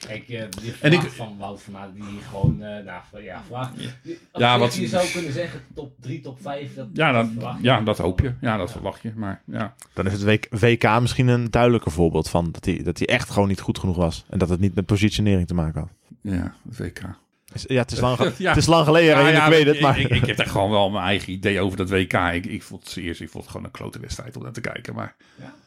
[0.06, 3.70] Kijk, eh die En ik- van Wout van Aert, die gewoon, eh nou ja, vraag.
[3.76, 3.90] Ja,
[4.34, 6.74] Ja, wat- Je zou kunnen zeggen top 3, top 5.
[6.74, 7.28] Dat, Ja, dat
[7.60, 8.32] ja, dat hoop je.
[8.40, 9.12] Ja, dat verwacht je.
[9.16, 12.98] Maar ja, Dan is het WK, WK misschien een duidelijker voorbeeld van dat hij, dat
[12.98, 14.24] hij echt gewoon niet goed genoeg was.
[14.28, 15.90] En dat het niet met positionering te maken had.
[16.20, 17.00] ja het WK.
[17.66, 18.48] Ja, het is lang, ge- Ja.
[18.54, 19.80] het is lang geleden, Ja, ja, ik weet het.
[19.80, 22.12] Maar Ik, ik heb echt gewoon wel mijn eigen idee over dat WK.
[22.12, 24.60] Ik, ik vond het eerst ik vond het gewoon een klote wedstrijd om naar te
[24.60, 24.94] kijken.
[24.94, 25.14] Maar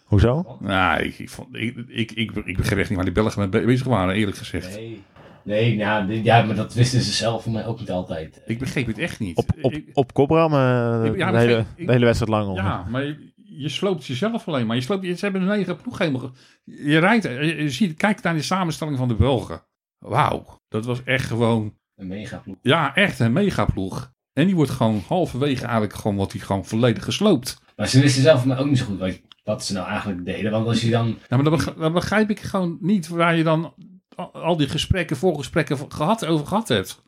[0.06, 0.58] Hoezo?
[0.60, 3.50] nou, ik, ik, vond, ik, ik, ik, ik begreep echt niet waar die Belgen mee
[3.50, 4.76] be- bezig waren, eerlijk gezegd.
[4.76, 5.02] Nee.
[5.44, 8.42] Nee, nou, ja, maar dat wisten ze zelf voor mij ook niet altijd.
[8.46, 9.38] Ik begreep het echt niet.
[9.38, 12.48] Op, op, op eh, ja, de, hele, ik- ik- de hele wedstrijd lang.
[12.50, 12.56] om.
[12.56, 14.76] Ja, maar je, je sloopt jezelf alleen maar.
[14.76, 16.32] Je sloopt, ze hebben een eigen ploeg helemaal...
[16.64, 19.62] Je rijdt, je, je ziet, kijk naar de samenstelling van de Belgen.
[19.98, 21.74] Wauw, dat was echt gewoon...
[21.96, 22.56] Een mega ploeg.
[22.62, 24.12] Ja, echt een megaploeg.
[24.34, 27.62] En die wordt gewoon halverwege eigenlijk gewoon, wordt die gewoon volledig gesloopt.
[27.76, 30.52] Maar ze wisten zelf mij ook niet zo goed wat, wat ze nou eigenlijk deden.
[30.52, 31.08] Want als je dan...
[31.08, 33.74] Ja, maar dan, beg- dan begrijp ik gewoon niet waar je dan
[34.16, 37.04] al, die gesprekken, voorgesprekken gehad, over gehad hebt.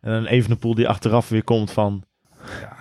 [0.00, 2.04] En een Evenepoel die achteraf weer komt van...
[2.60, 2.76] Ja,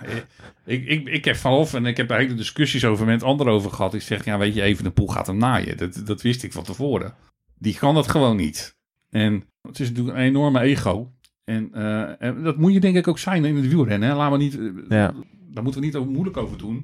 [0.65, 3.71] ik, ik, ik heb vanaf en ik heb daar hele discussies over met anderen over
[3.71, 3.93] gehad.
[3.93, 5.77] Ik zeg, ja, weet je, even de poel gaat hem naaien.
[5.77, 7.13] Dat, dat wist ik van tevoren.
[7.57, 8.77] Die kan dat gewoon niet.
[9.09, 11.11] En het is natuurlijk een enorme ego.
[11.43, 14.09] En, eh, en dat moet je denk ik ook zijn in het wielrennen.
[14.09, 14.15] Hè?
[14.15, 15.13] Laat me niet, Ja.
[15.59, 16.77] Daar moeten we niet over moeilijk over doen.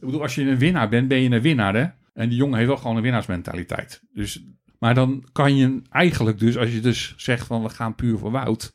[0.00, 1.86] Ik bedoel, als je een winnaar bent, ben je een winnaar, hè?
[2.12, 4.02] En die jongen heeft wel gewoon een winnaarsmentaliteit.
[4.12, 4.44] Dus,
[4.78, 8.30] maar dan kan je eigenlijk dus, als je dus zegt van we gaan puur voor
[8.30, 8.74] Wout.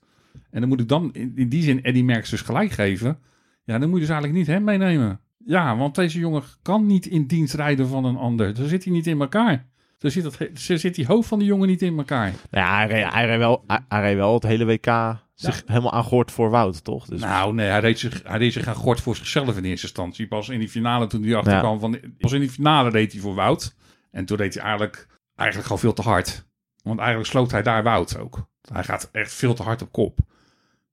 [0.50, 3.20] En dan moet ik dan in, die zin Eddie Merckx dus gelijk geven.
[3.64, 5.20] Ja, dan moet je dus eigenlijk niet hem meenemen.
[5.46, 8.56] Ja, want deze jongen kan niet in dienst rijden van een ander.
[8.56, 9.68] Zo zit hij niet in elkaar.
[9.98, 12.34] Zo zit, dat, zit die hoofd van die jongen niet in elkaar.
[12.52, 16.84] Ja, hij reed, wel, hij reed wel het hele WK zich helemaal aangehoord voor Wout,
[16.84, 17.06] toch?
[17.06, 19.86] Dus, Nou, nee, hij reed zich, hij reed zich aan gort voor zichzelf in eerste
[19.86, 20.28] instantie.
[20.28, 22.00] Pas in die finale, toen hij achterkwam van...
[22.18, 23.76] Pas in die finale reed hij voor Wout.
[24.12, 26.46] En toen reed hij eigenlijk, eigenlijk gewoon veel te hard.
[26.84, 28.48] Want eigenlijk sloot hij daar Wout ook.
[28.72, 30.20] Hij gaat echt veel te hard op kop.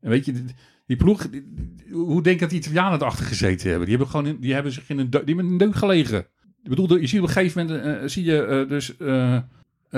[0.01, 0.45] En weet je, die,
[0.87, 1.29] die ploeg...
[1.31, 3.87] die- hoe denk je dat die Italianen erachter gezeten hebben?
[3.89, 5.77] Die hebben, gewoon in, die hebben zich in een, deuk, die hebben in een deuk
[5.79, 6.19] gelegen.
[6.63, 8.01] Ik bedoel, je ziet op een gegeven moment...
[8.03, 9.43] eh, zie je eh, dus eh eh,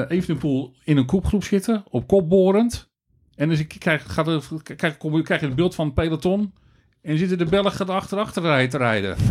[0.08, 1.84] Evenepoel in een kopgroep zitten.
[1.90, 2.89] Op kop borend.
[3.40, 4.42] En dus ik krijg, gaat er,
[4.76, 6.55] krijg, kom, krijg je het beeld van het peloton.
[7.03, 9.16] En zitten de Belgen erachter achter rijden te rijden.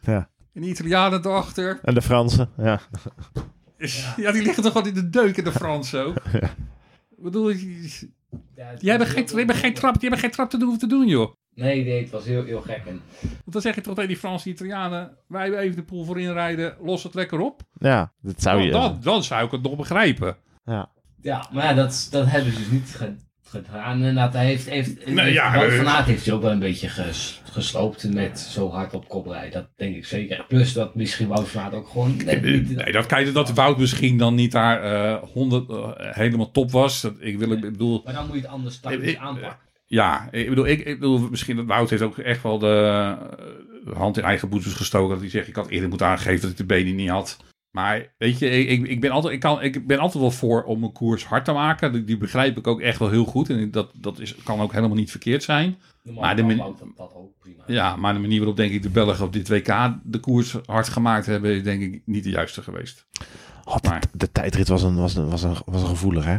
[0.00, 0.30] Ja.
[0.54, 1.78] En de Italianen erachter.
[1.82, 2.80] En de Fransen, ja.
[4.16, 4.32] Ja.
[4.32, 6.16] die liggen toch gewoon in de deuk in de Fransen ook.
[7.16, 8.10] Ik bedoel, je-
[8.78, 11.32] die hebben geen, die hebben geen trap, geen trap te doen te doen, joh.
[11.54, 12.82] Nee, nee, het was heel, heel gek.
[12.86, 16.20] En Want dan zeg je toch tegen die Franse Italianen, wij even de poel voor
[16.20, 17.62] inrijden, los het lekker op.
[17.78, 18.72] Ja, dat zou Dan, je...
[18.72, 20.36] dan, dan zou ik het nog begrijpen.
[20.64, 20.90] Ja.
[21.20, 23.00] Ja, maar ja, dat, dat hebben ze dus niet
[23.52, 24.00] gedaan.
[24.02, 26.58] Hij heeft, heeft, Nee, heeft ja, Wout eh, van Aert heeft hij ook wel een
[26.58, 29.52] beetje ges, gesloopt met zo hard op kop rijden.
[29.52, 30.44] Dat denk ik zeker.
[30.48, 32.76] Plus dat misschien Wout van Aert ook gewoon niet...
[32.76, 37.00] Nee, dat je dat Wout misschien dan niet daar eh 100 eh, helemaal top was.
[37.00, 39.70] Dat, ik, wil, ik bedoel, Maar dan moet je het anders tactisch aanpakken.
[39.86, 43.16] Ja, ik bedoel, ik, ik bedoel, misschien dat Wout heeft ook echt wel de
[43.94, 45.10] hand in eigen boetes gestoken.
[45.10, 47.36] Dat hij zegt, ik had eerder moeten aangeven dat ik de benen niet had.
[47.72, 50.84] Maar weet je, ik, ik, ben, altijd, ik, kan, ik ben altijd wel voor om
[50.84, 51.92] een koers hard te maken.
[51.92, 53.50] Die, die begrijp ik ook echt wel heel goed.
[53.50, 55.76] En dat, dat is, kan ook helemaal niet verkeerd zijn.
[56.02, 57.62] Normaal maar de Wout dat, ook prima.
[57.66, 60.88] Ja, maar de manier waarop denk ik de Belgen op dit WK de koers hard
[60.88, 63.06] gemaakt hebben, is denk ik niet de juiste geweest.
[63.64, 66.36] Oh, de, Maar- de tijdrit was een, was, een, was, een, was een gevoelig, hè?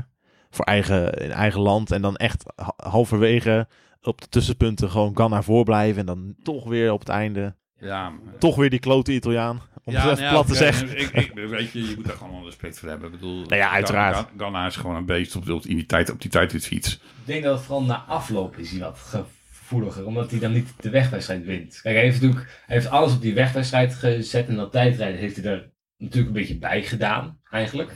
[0.50, 1.92] Voor eigen, in eigen land.
[1.92, 3.68] En dan echt ha- halverwege
[4.02, 6.00] op de tussenpunten gewoon kan naar voren blijven.
[6.00, 7.56] En dan toch weer op het einde.
[7.80, 9.62] Ja, Toch weer die klote Italiaan.
[9.84, 11.00] Om het nou plat te zeggen.
[11.00, 13.08] Ik, ik, weet je, je moet daar gewoon wel respect voor hebben.
[13.08, 14.30] Ik bedoel, Nou ja, uiteraard.
[14.38, 16.94] Ganna is gewoon een beest op, op, die tijd, op die tijdritfiets.
[16.94, 20.06] Ik denk dat het vooral na afloop is hij wat gevoeliger.
[20.06, 21.80] Omdat hij dan niet de wegwedstrijd wint.
[21.82, 24.48] Kijk, hij heeft natuurlijk hij heeft alles op die wegwedstrijd gezet.
[24.48, 27.92] En dat tijdrijden heeft hij er natuurlijk een beetje bij gedaan, eigenlijk.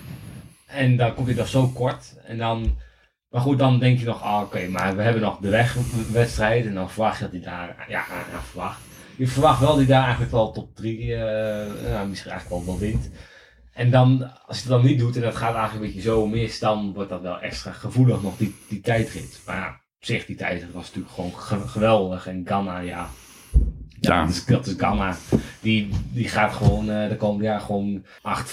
[0.65, 2.15] En dan komt hij dan zo kort.
[2.25, 2.77] En dan...
[3.29, 6.65] Maar goed, dan denk je nog, ah, oké, maar we hebben nog de wegwedstrijd.
[6.65, 8.79] En dan verwacht je dat hij daar, ja, ja, verwacht.
[9.17, 12.77] Je verwacht wel dat hij daar eigenlijk wel top 3, nou, misschien eigenlijk wel, wel
[12.79, 13.09] wint.
[13.73, 16.27] En dan, als je het dan niet doet en dat gaat eigenlijk een beetje zo
[16.27, 19.41] mis, dan wordt dat wel extra gevoelig nog, die, die tijdrit.
[19.45, 22.27] Maar ja, op zich, die tijdrit was natuurlijk gewoon ge- geweldig.
[22.27, 23.09] En Ganna, ja,
[23.99, 24.21] Ja.
[24.25, 25.15] Dat, is, dat is Ganna.
[25.59, 28.51] Die, die gaat gewoon eh, de komende jaar gewoon 8,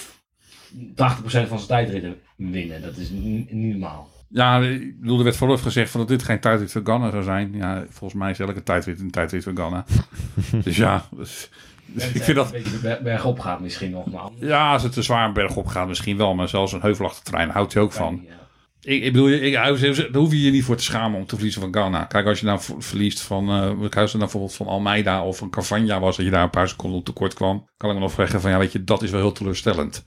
[0.76, 2.82] 80% van zijn tijdritten winnen.
[2.82, 4.08] Dat is niet normaal.
[4.34, 7.22] Ja, ik bedoel, er werd vooraf gezegd van dat dit geen tijdrit voor Ganna zou
[7.22, 7.52] zijn.
[7.52, 9.84] Ja, volgens mij is elke tijdrit een tijdrit voor Ganna.
[10.64, 11.48] dus ja, dus-
[11.86, 12.46] dus ik vind dat...
[12.46, 14.28] Een beetje ber- bergop gaat misschien nog, maar.
[14.38, 17.22] Ja, als het te zwaar een berg op gaat misschien wel, maar zelfs een heuvelachtig
[17.22, 18.24] terrein houdt hij ook van.
[18.28, 18.32] Ja.
[18.80, 19.68] Ik, ik bedoel, ik, daar
[20.12, 22.04] hoef je je niet voor te schamen om te verliezen van Ghana.
[22.04, 25.50] Kijk, als je nou verliest van, eh ik huis dan bijvoorbeeld van Almeida of van
[25.50, 28.12] Cavagna was, dat je daar een paar seconden op tekort kwam, kan ik me nog
[28.12, 30.04] zeggen van, ja, weet je, dat is wel heel teleurstellend.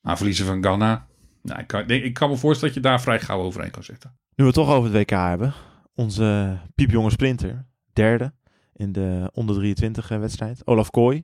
[0.00, 1.06] Maar verliezen van Ghana,
[1.42, 3.84] nou, ik, kan, ik, ik kan me voorstellen dat je daar vrij gauw overheen kan
[3.84, 4.10] zitten.
[4.10, 5.54] Nu we het toch over het WK hebben.
[5.94, 8.32] Onze piepjonge sprinter, derde
[8.80, 10.66] in de onder 23 wedstrijd.
[10.66, 11.22] Olaf Kooi.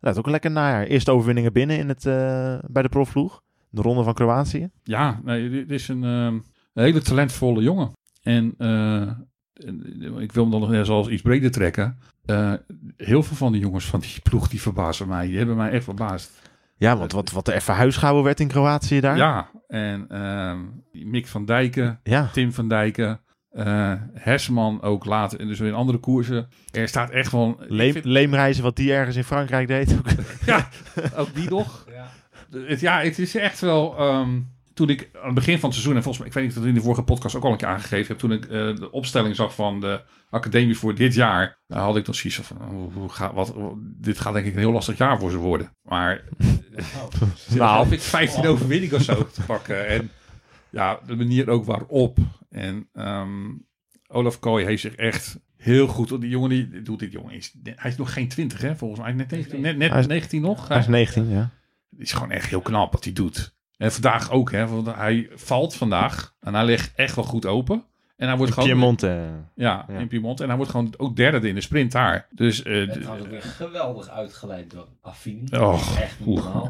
[0.00, 0.84] Dat is ook een lekker najaar.
[0.84, 3.42] Eerste overwinningen binnen in het, eh, bij de profvloeg.
[3.70, 4.68] De ronde van Kroatië.
[4.82, 7.92] Ja, nee, dit is een, ehm, een hele talentvolle jongen.
[8.22, 9.10] En eh,
[10.18, 11.98] ik wil hem dan nog net zoals iets breder trekken.
[12.24, 12.52] Eh,
[12.96, 15.26] heel veel van die jongens van die ploeg die verbazen mij.
[15.26, 16.40] Die hebben mij echt verbaasd.
[16.78, 19.16] Ja, want wat, wat er even huisgehouden werd in Kroatië daar.
[19.16, 20.58] Ja, en ehm,
[20.92, 22.28] Mick van Dijken, Ja.
[22.32, 26.48] Tim van Dijken, eh Hersman ook later, dus in andere koersen.
[26.72, 29.92] Er staat echt Leem, vind- leemreizen, wat die ergens in Frankrijk deed.
[29.98, 30.06] ook.
[30.46, 30.68] ja,
[31.16, 31.84] ook die nog.
[31.90, 32.06] Ja.
[32.66, 33.96] Het, ja, het is echt wel.
[33.98, 34.40] ehm,
[34.78, 36.58] toen ik aan het begin van het seizoen, en volgens mij, ik weet niet of
[36.58, 38.50] ik dat in de vorige podcast ook al een keer aangegeven heb, toen ik eh,
[38.50, 42.56] de opstelling zag van de academie voor dit jaar, daar had ik dan zoiets van,
[42.68, 45.76] hoe, hoe gaat, wat, dit gaat denk ik een heel lastig jaar voor ze worden.
[45.82, 46.24] Maar
[47.54, 49.86] nou, ik 15 overwinning of zo te pakken.
[49.88, 50.10] En
[50.70, 52.18] ja, de manier ook waarop.
[52.50, 53.46] En ehm,
[54.06, 56.20] Olaf Kooi heeft zich echt heel goed.
[56.20, 59.12] Die jongen die doet dit jongen is, hij is nog geen 20 hè, volgens mij
[59.12, 60.68] net 19, net, net Hij is- 19 nog.
[60.68, 61.50] Hij is 19, ja.
[61.90, 63.56] Het is gewoon echt heel knap wat hij doet.
[63.78, 64.66] En vandaag ook, hè.
[64.66, 67.84] Want hij valt vandaag en hij ligt echt wel goed open.
[68.16, 68.68] En hij wordt gewoon...
[68.68, 69.28] Piemonte.
[69.54, 69.98] Ja, Ja.
[69.98, 70.40] in Piemont.
[70.40, 72.26] En hij wordt gewoon ook derde in de sprint daar.
[72.30, 75.56] Dus eh, werd d- trouwens ook weer geweldig uitgeleid door Affini.
[75.58, 76.66] Och, Echt oeh.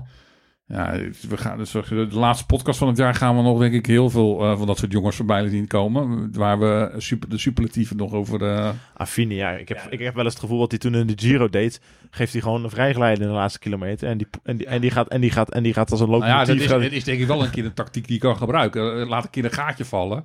[0.68, 0.92] Ja,
[1.28, 4.10] we gaan, dus de laatste podcast van het jaar gaan we nog denk ik heel
[4.10, 6.32] veel eh, van dat soort jongens voorbij zien komen.
[6.32, 8.42] Waar we super, de superlatieven nog over...
[8.44, 9.50] eh, Affini, ja.
[9.50, 9.90] Ik heb, Ja.
[9.90, 11.80] ik heb wel eens het gevoel wat hij toen in de Giro deed.
[12.10, 14.08] Geeft hij gewoon een vrijgeleide in de laatste kilometer.
[14.08, 16.08] En die, en die, en die, gaat, en die, gaat, en die gaat als een
[16.10, 18.36] nou ja, dat is, is denk ik wel een keer een tactiek die je kan
[18.36, 19.06] gebruiken.
[19.08, 20.24] Laat een keer een gaatje vallen.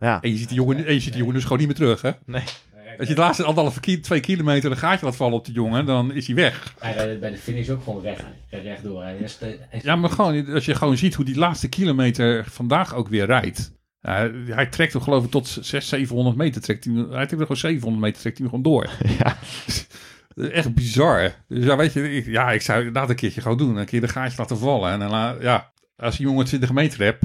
[0.00, 0.20] ja.
[0.20, 2.02] En je ziet die jongen, en je ziet die jongen dus gewoon niet meer terug,
[2.02, 2.10] hè?
[2.26, 2.42] Nee.
[3.00, 5.86] Als je de laatste anderhalve ki- twee kilometer een gaatje laat vallen op die jongen,
[5.86, 6.74] dan is hij weg.
[6.78, 9.02] Hij rijdt bij de finish ook gewoon recht, rechtdoor.
[9.02, 12.44] Hij is, hij is- Ja, maar gewoon, als je gewoon ziet hoe die laatste kilometer
[12.50, 13.72] vandaag ook weer rijdt.
[14.00, 16.60] Hij trekt hem geloof ik tot 600, 700 meter.
[16.62, 18.90] Trekt hij, hij trekt er gewoon 700 meter, trekt hij hem gewoon door.
[19.18, 19.36] Ja.
[20.52, 21.34] Echt bizar.
[21.48, 23.76] Dus ja, weet je, ik, ja, ik zou dat een keertje gewoon doen.
[23.76, 24.90] Een keer de gaatje laten vallen.
[24.92, 27.24] En dan, ja, als die jongen 20 meter hebt,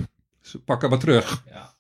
[0.66, 1.44] pak hem maar terug.
[1.50, 1.74] Ja.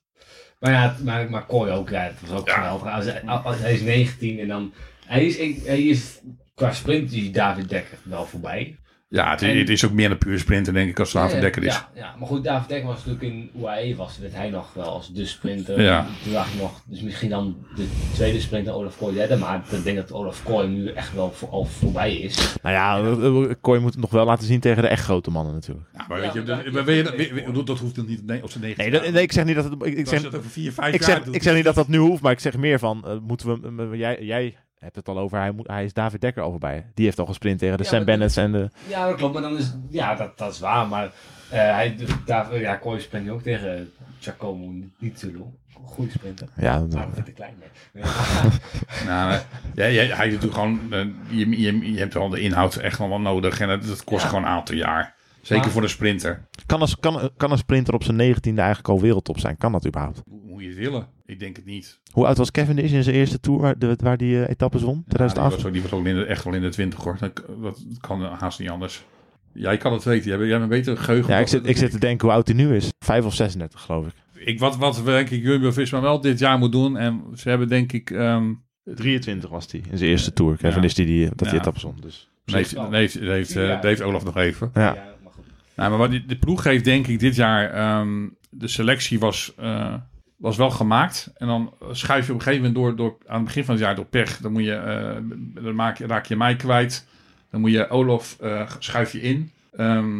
[0.59, 2.93] Maar ja, maar, maar Kooi ook, ja, het was ook geweldig.
[2.93, 4.73] Als, hij- als, hij is 19 en dan...
[5.05, 6.19] Hij is, hij is
[6.55, 8.77] qua sprint is David Dekker wel voorbij.
[9.15, 11.63] Ja, het, En- het is ook meer een puur sprinter, denk ik, als Ja, Dekker
[11.63, 11.73] is.
[11.73, 14.85] Ja, ja, maar goed, David Dekker was natuurlijk in UAE was, werd hij nog wel
[14.85, 15.81] als de sprinter.
[15.81, 16.05] Ja.
[16.23, 19.35] Toen dacht ik nog, dus misschien dan de tweede sprinter Olaf Kooi derde.
[19.35, 22.55] Maar ik denk dat Olaf Kooi nu echt wel voor, al voorbij is.
[22.63, 25.87] Nou ja, Kooi moet het nog wel laten zien tegen de echt grote mannen natuurlijk.
[25.93, 28.05] Ja, maar weet je, Ja, dat, maar maar weet je, dat- weet- dat hoeft dan
[28.05, 29.73] niet nee, op zijn 19 Nee, dat, nee, ik zeg niet dat het...
[29.85, 31.87] Ik, ik zeg, dat over 4, 5 ik, jaar zeg, ik zeg niet dat dat
[31.87, 33.03] nu hoeft, maar ik zeg meer van...
[33.05, 33.97] eh, moeten we...
[33.97, 36.85] jij, jij hebt het al over, hij, moet, hij is David Dekker al voorbij.
[36.93, 38.69] Die heeft al gesprint tegen de Ja, Sam Bennett's en de...
[38.87, 39.33] Ja, dat klopt.
[39.33, 40.87] Maar dan is, ja, dat, dat is waar.
[40.87, 41.03] Maar
[41.49, 41.95] eh hij,
[42.25, 45.53] David, ja, Kooi sprint ook tegen Giacomo Nizzolo.
[45.83, 46.47] Goede sprinter.
[46.55, 47.53] Ja, dat- Maar te klein.
[49.05, 49.45] Nou, maar,
[49.75, 53.09] ja, ja, hij doet gewoon, eh, je, je, je hebt wel de inhoud echt wel
[53.09, 54.27] wat nodig en dat, dat kost Ja.
[54.29, 55.13] gewoon een aantal jaar.
[55.41, 56.45] Zeker Maar- voor een sprinter.
[56.65, 59.57] kan, een, kan, kan een sprinter op zijn negentiende eigenlijk al wereldtop zijn?
[59.57, 60.21] Kan dat überhaupt?
[60.29, 61.07] Hoe moet je het willen?
[61.25, 61.99] Ik denk het niet.
[62.11, 64.95] Hoe oud was Cavendish in zijn eerste tour waar, de, waar die eh, etappes won?
[64.95, 65.55] Ja, die 2008?
[65.55, 67.17] was, ook- die was ook in de, echt wel in de twintig hoor.
[67.19, 69.03] Dat, dat kan haast niet anders.
[69.53, 70.27] Jij kan het weten.
[70.27, 71.33] Jij, bent- jij bent een betere geheugen.
[71.33, 72.89] ja, ik zit, ik zit te denken hoe oud hij nu is.
[72.99, 74.13] 5 of 36 geloof ik.
[74.47, 76.97] ik, wat, wat denk ik Jumbo-Visma wel dit jaar moet doen.
[76.97, 78.09] En ze hebben denk ik...
[78.11, 80.57] ehm 23 was hij in zijn eerste tour.
[80.57, 81.53] Cavendish die, die, dat die Ja.
[81.53, 81.95] etappes won.
[82.01, 82.29] Dus.
[82.45, 84.71] heeft, heeft, heeft, eh, heeft Olaf nog even.
[84.73, 84.93] Ja.
[85.23, 85.43] maar goed.
[85.75, 87.69] Nou, maar wat die, de ploeg heeft denk ik dit jaar...
[87.71, 89.93] ehm, de selectie was, eh,
[90.35, 91.31] was wel gemaakt.
[91.37, 93.17] En dan schuif je op een gegeven moment door, door...
[93.27, 94.37] Aan het begin van het jaar door pech.
[94.37, 97.07] Dan, moet je, eh, dan maak raak je mij kwijt.
[97.49, 99.51] Dan moet je Olaf eh, schuif je in.
[99.71, 100.17] Ehm,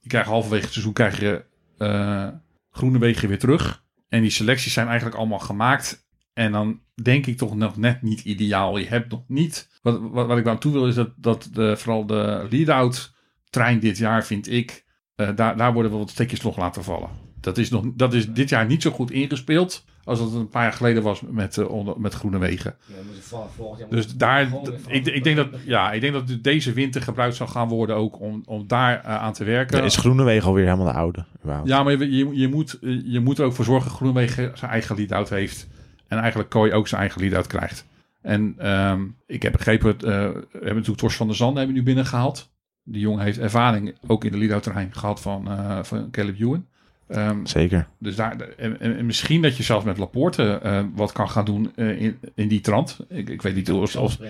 [0.00, 1.44] je krijgt halverwege het seizoen krijg je
[1.78, 2.28] eh
[2.70, 3.84] Groenewegen weer terug.
[4.08, 6.08] En die selecties zijn eigenlijk allemaal gemaakt.
[6.32, 8.78] En dan denk ik toch nog net niet ideaal.
[8.78, 9.68] Je hebt nog niet...
[9.82, 13.14] Wat, wat, wat ik aan toe wil is dat, dat de, vooral de lead-out
[13.50, 14.84] trein dit jaar vind ik...
[15.14, 17.29] daar, daar worden wel wat stekjes nog laten vallen.
[17.40, 19.84] Dat is, nog, dat is dit jaar niet zo goed ingespeeld...
[20.04, 22.76] als dat het een paar jaar geleden was met, eh, onder, met Groenewegen.
[22.86, 24.52] Ja, dan moeten we vol- volgend jaar Dus daar,
[24.86, 28.20] ik, ik, denk dat, ja, ik denk dat deze winter gebruikt zal gaan worden ook
[28.20, 29.76] om, om daar eh, aan te werken.
[29.76, 31.24] Dan is Groenewegen alweer helemaal de oude.
[31.38, 31.68] überhaupt.
[31.68, 34.70] Ja, maar je, je, je moet, je moet er ook voor zorgen dat Groenwegen zijn
[34.70, 35.68] eigen lead-out heeft.
[36.08, 37.86] En eigenlijk Kooi ook zijn eigen lead-out krijgt.
[38.22, 41.80] En ehm, ik heb begrepen, uh, we hebben natuurlijk Tors van der Zanden hebben we
[41.80, 42.50] nu binnengehaald.
[42.84, 46.66] Die jongen heeft ervaring ook in de lead-out terrein gehad van, eh, van Caleb Ewan.
[47.10, 47.86] Ehm, Zeker.
[47.98, 51.44] dus daar, en, en- en misschien dat je zelfs met Laporte eh, wat kan gaan
[51.44, 52.98] doen eh, in, in die trant.
[53.08, 54.28] Ik, ik weet niet of, hè.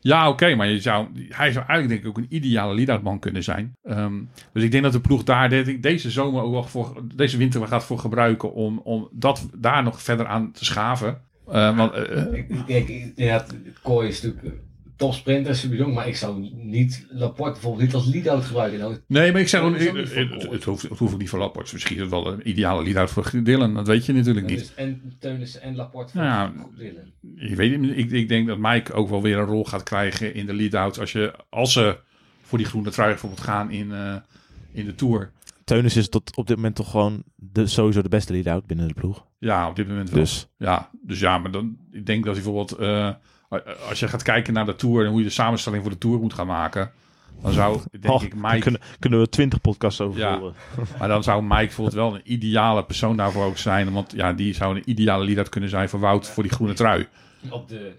[0.00, 3.42] ja, oké, maar je zou, hij zou eigenlijk denk ik ook een ideale lead-out kunnen
[3.44, 3.72] zijn.
[3.82, 4.14] Ehm,
[4.52, 7.66] dus ik denk dat de ploeg daar de- deze zomer ook wel voor, deze winter
[7.66, 11.20] gaat voor gebruiken om, om dat daar nog verder aan te schaven.
[11.48, 14.54] Eh, want, eh, Ik, ik, denk dat Kooi is natuurlijk
[14.96, 18.78] topsprinter, super jong, maar ik zou niet Laporte bijvoorbeeld niet als lead-out gebruiken.
[18.78, 20.14] Nou, Nee, maar ik gewoon, is ook niet
[20.50, 21.72] het, hoeft, het hoeft ook niet voor Laporte.
[21.72, 23.74] Misschien is het wel een ideale lead-out voor Dylan.
[23.74, 24.58] Dat weet je natuurlijk niet.
[24.58, 27.12] dus, en Teunissen en Laporte voor Nou Dylan.
[27.34, 27.98] Je weet.
[27.98, 30.98] Ik, ik denk dat Mike ook wel weer een rol gaat krijgen in de lead-out.
[30.98, 31.98] Als, je, als ze
[32.42, 34.16] voor die groene trui bijvoorbeeld gaan in, eh,
[34.72, 35.32] in de Tour.
[35.64, 38.94] Teunis is tot op dit moment toch gewoon de, sowieso de beste lead-out binnen de
[38.94, 39.26] ploeg.
[39.38, 40.20] Ja, op dit moment wel.
[40.20, 42.78] Dus Ja, dus ja, maar dan, ik denk dat hij bijvoorbeeld...
[42.80, 43.14] eh,
[43.88, 46.18] als je gaat kijken naar de Tour en hoe je de samenstelling voor de Tour
[46.18, 46.92] moet gaan maken...
[47.42, 48.58] Dan zou, denk oh, ik, daar Mike...
[48.62, 50.36] kunnen, kunnen we twintig podcasts over Ja.
[50.38, 50.54] voeren.
[50.98, 53.92] Maar dan zou Mike bijvoorbeeld wel een ideale persoon daarvoor ook zijn.
[53.92, 57.06] Want ja, die zou een ideale lead-out kunnen zijn voor Wout voor die groene trui.
[57.50, 57.92] Op de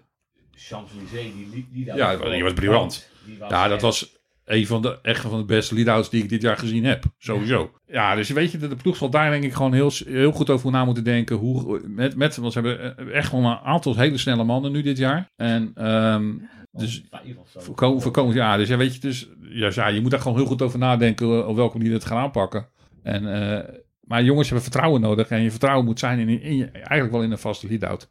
[0.52, 3.10] Champs-Élysées, die, die, Ja, die was briljant.
[3.50, 4.17] Ja, dat was
[4.48, 7.04] een van de, echt van de beste lead-outs die ik dit jaar gezien heb.
[7.18, 7.72] Sowieso.
[7.88, 10.72] Ja, dus weet je, de, ploeg zal daar denk ik gewoon heel, heel goed over
[10.72, 11.36] na moeten denken.
[11.36, 14.82] Hoe, met, met, want ze hebben eh, echt wel een aantal hele snelle mannen nu
[14.82, 15.30] dit jaar.
[15.36, 16.34] En ehm,
[16.72, 17.60] dus vijf of zo.
[17.60, 18.58] voor kom- voor komend jaar.
[18.58, 21.28] Dus ja, weet je, dus, ja, ja, je moet daar gewoon heel goed over nadenken
[21.28, 22.68] eh, op welke manier het gaan aanpakken.
[23.04, 25.28] En, eh, maar jongens hebben vertrouwen nodig.
[25.28, 28.10] En je vertrouwen moet zijn in, in, je- eigenlijk wel in een vaste lead-out.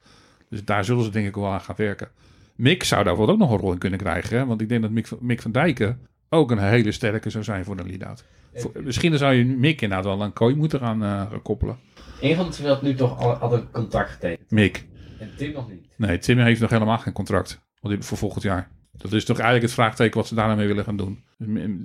[0.49, 2.09] Dus daar zullen ze denk ik wel aan gaan werken.
[2.57, 4.39] Mick zou daar ook nog een rol in kunnen krijgen.
[4.39, 4.47] Hè?
[4.47, 7.79] Want ik denk dat Mick, Mick van Dijken ook een hele sterke zou zijn voor
[7.79, 8.25] een lead-out.
[8.83, 11.79] Misschien zou je Mick inderdaad wel aan Kooi moeten gaan eh, koppelen.
[12.21, 14.51] Een van de twee had nu toch al, had een contract getekend.
[14.51, 14.87] Mick.
[15.19, 15.87] En Tim nog niet.
[15.97, 18.71] Nee, Tim heeft nog helemaal geen contract voor volgend jaar.
[18.93, 21.25] Dat is toch eigenlijk het vraagteken wat ze daarna mee willen gaan doen.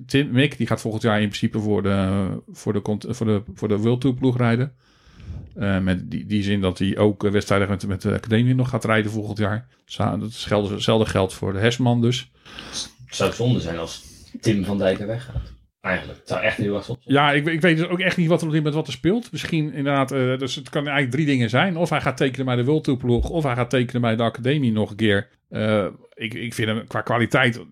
[0.06, 3.67] Tim, Mick die gaat volgend jaar in principe voor de, voor de, voor de, voor
[3.67, 4.73] de World Tour ploeg rijden.
[5.56, 8.69] Eh, met die, die zin dat hij ook eh, wedstrijden met, met de academie nog
[8.69, 9.67] gaat rijden volgend jaar.
[9.95, 12.32] Dat is geld- hetzelfde geldt voor de Hesman dus.
[13.06, 14.04] Het zou zonde zijn als
[14.39, 15.54] Tim van Dijken weggaat.
[15.82, 16.20] Eigenlijk.
[16.20, 17.15] Het zou echt heel erg zonde zijn.
[17.15, 19.00] Ja, ik, ik weet dus ook echt niet wat er op dit moment wat er
[19.00, 19.32] speelt.
[19.32, 21.78] Misschien inderdaad, eh, dus het kan eigenlijk drie dingen zijn.
[21.78, 24.24] Of hij gaat tekenen bij de World Tour ploeg, of hij gaat tekenen bij de
[24.24, 25.30] academie nog een keer.
[25.50, 27.67] Eh, ik, ik vind hem qua kwaliteit op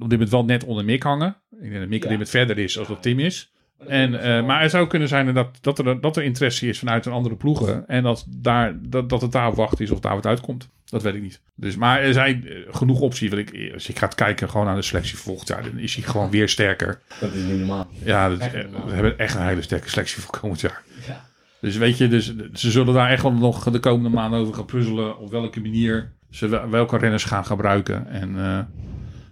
[0.00, 1.36] dit moment wel net onder Mick hangen.
[1.50, 1.96] Ik denk dat Mick Ja.
[1.96, 3.52] op dit moment verder is als dat Tim is.
[3.88, 7.06] En, eh, maar het zou kunnen zijn dat, dat, er, dat er interesse is vanuit
[7.06, 7.88] een andere ploegen.
[7.88, 10.68] En dat, daar, dat, dat het daar op wacht is of daar wat uitkomt.
[10.84, 11.40] Dat weet ik niet.
[11.54, 13.30] Dus, maar er zijn eh, genoeg opties.
[13.30, 16.04] Want ik, als ik ga kijken gewoon naar de selectie volgend jaar, dan is hij
[16.04, 17.00] gewoon weer sterker.
[17.20, 17.86] Dat is niet normaal.
[18.04, 18.86] Ja, dat eh, normaal.
[18.86, 20.82] we hebben echt een hele sterke selectie voor komend jaar.
[21.06, 21.24] Ja.
[21.60, 24.64] Dus weet je, dus, ze zullen daar echt wel nog de komende maanden over gaan
[24.64, 25.18] puzzelen.
[25.18, 28.06] Op welke manier ze wel- welke renners gaan gebruiken.
[28.08, 28.58] En eh,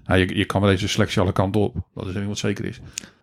[0.07, 1.77] ja, je, je kan met deze selectie alle kanten op.
[1.95, 2.81] Dat is wat zeker is.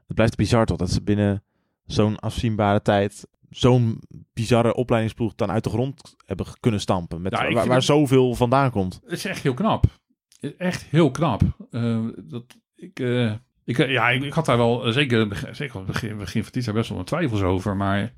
[0.07, 1.43] Het blijft bizar toch dat ze binnen
[1.85, 4.01] zo'n afzienbare tijd zo'n
[4.33, 7.21] bizarre opleidingsploeg dan uit de grond hebben kunnen stampen.
[7.21, 8.99] Met, Ja, waar, het- zoveel vandaan komt.
[9.03, 9.83] Het is echt heel knap.
[9.83, 11.41] Het is Echt heel knap.
[11.71, 12.43] Eh, dat,
[12.75, 13.33] ik, eh,
[13.65, 16.51] ik, eh, ja, ik, ik had daar wel, zeker, begin- zeker het begin, begin van
[16.53, 17.75] dit jaar best wel mijn twijfels over.
[17.75, 18.13] Maar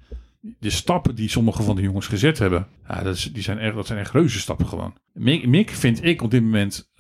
[0.60, 3.76] de stappen die sommige van de jongens gezet hebben, ja, dat, is, die zijn echt,
[3.76, 4.94] dat zijn echt reuze stappen gewoon.
[5.14, 6.92] Mick, Mick vind ik op dit moment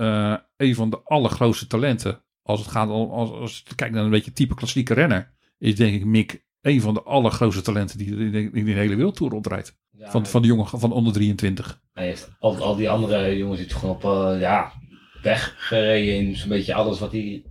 [0.58, 2.24] een van de allergrootste talenten.
[2.50, 5.76] Als het gaat om, als, als je kijkt naar een beetje type klassieke renner, is
[5.76, 9.78] denk ik Mick een van de allergrootste talenten die, die, die de hele wereldtour rondrijdt.
[9.92, 11.82] Ja, Van, van de jongen van onder 23.
[11.94, 14.72] Hij heeft al, al die andere jongens die gewoon op, eh, ja,
[15.22, 17.44] weggereden in zo'n beetje alles wat hij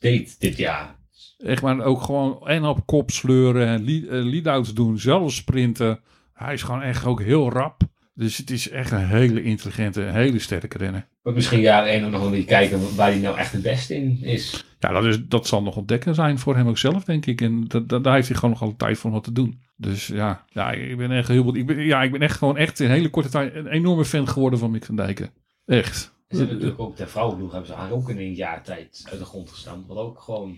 [0.00, 0.96] deed dit jaar.
[1.38, 6.00] Echt maar ook gewoon en op kop sleuren eh, lead-outs doen, zelf sprinten.
[6.32, 7.82] Hij is gewoon echt ook heel rap.
[8.14, 11.08] Dus het is echt een hele intelligente, hele sterke renner.
[11.22, 13.94] Maar misschien jaar 1 ook nog een beetje kijken waar hij nou echt het beste
[13.94, 14.64] in is.
[14.78, 17.40] Ja, dat, is, dat zal nog ontdekken zijn voor hem ook zelf, denk ik.
[17.40, 19.60] En dat, dat, daar heeft hij gewoon nog alle tijd voor om wat te doen.
[19.76, 21.56] Dus ja, ja ik ben echt heel...
[21.56, 24.04] Ik ben, ja, ik ben echt gewoon echt in een hele korte tijd een enorme
[24.04, 25.30] fan geworden van Mick van Dijken.
[25.66, 26.12] Echt.
[26.28, 29.06] En ze hebben natuurlijk ook de vrouwenploeg hebben ze eigenlijk ook in een jaar tijd
[29.10, 29.88] uit de grond gestampt.
[29.88, 30.56] Wat ook gewoon...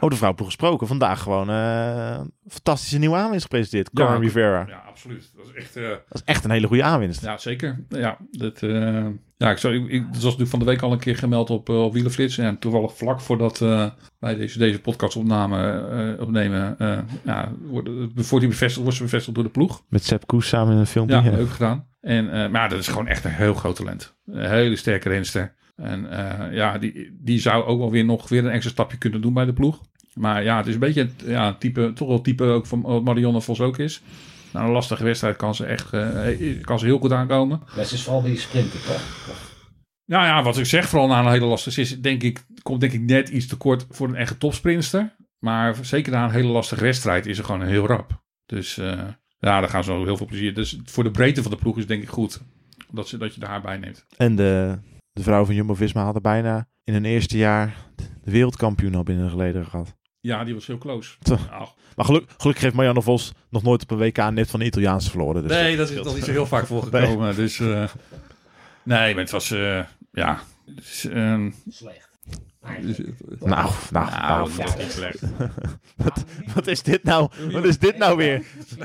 [0.00, 0.86] Oh, de vrouwploeg gesproken.
[0.86, 3.90] Vandaag gewoon eh, een fantastische nieuwe aanwinst gepresenteerd.
[3.92, 4.64] Ja, Corin Rivera.
[4.68, 5.30] Ja, absoluut.
[5.36, 5.76] Dat is echt...
[5.76, 7.22] eh, Dat is echt een hele goede aanwinst.
[7.22, 7.84] Ja, zeker.
[7.88, 9.06] Ja, dat, eh,
[9.36, 11.50] ja ik, zou, ik, ik- dat was natuurlijk van de week al een keer gemeld
[11.50, 12.38] op, op Wielenflits.
[12.38, 13.58] En toevallig vlak voordat
[14.18, 16.76] wij deze, deze podcast opnamen, eh, opnemen,
[17.24, 19.82] ja, wordt, voor die bevestigd, wordt ze bevestigd door de ploeg.
[19.88, 21.22] Met Sepp Koes samen in een filmpje.
[21.22, 21.88] Ja, leuk gedaan.
[22.00, 24.16] En, maar dat is gewoon echt een heel groot talent.
[24.26, 25.54] Een hele sterke renster.
[25.80, 29.20] En eh, ja, die, die zou ook wel weer nog weer een extra stapje kunnen
[29.20, 29.80] doen bij de ploeg.
[30.14, 33.04] Maar ja, het is een beetje het ja, type, toch wel type ook van wat
[33.04, 34.02] Marianne Vos ook is.
[34.52, 37.62] Na een lastige wedstrijd kan ze echt eh, kan ze heel goed aankomen.
[37.76, 39.18] Maar ze is vooral die sprinter toch?
[40.04, 42.92] Nou ja, wat ik zeg, vooral na een hele lastige is, denk ik, komt denk
[42.92, 45.14] ik net iets te kort voor een echte topsprinster.
[45.38, 48.22] Maar zeker na een hele lastige wedstrijd is er gewoon heel rap.
[48.46, 48.86] Dus eh,
[49.38, 50.54] ja, daar gaan ze wel heel veel plezier.
[50.54, 52.40] Dus voor de breedte van de ploeg is het denk ik goed
[52.90, 54.06] dat, ze, dat je daar bij neemt.
[54.16, 54.78] En de,
[55.12, 57.76] de vrouw van Jumbo-Visma hadden bijna in hun eerste jaar
[58.22, 59.94] de wereldkampioen al binnen de geleden gehad.
[60.20, 61.16] Ja, die was heel close.
[61.22, 61.48] Toch.
[61.96, 65.10] Maar geluk, gelukkig heeft Marianne Vos nog nooit op een WK net van de Italiaanse
[65.10, 65.42] verloren.
[65.42, 67.36] Dus nee, dat is nog niet zo heel vaak voorgekomen.
[67.36, 67.88] Dus eh,
[68.82, 70.40] nee, maar het was, eh, ja,
[70.74, 72.09] Dus, ehm, Slecht.
[72.60, 72.82] Nou,
[73.40, 75.20] nou, nou, nou, dat is niet slecht.
[76.54, 77.30] wat is dit nou?
[77.52, 78.34] Wat is dit nou weer?
[78.34, 78.76] Het is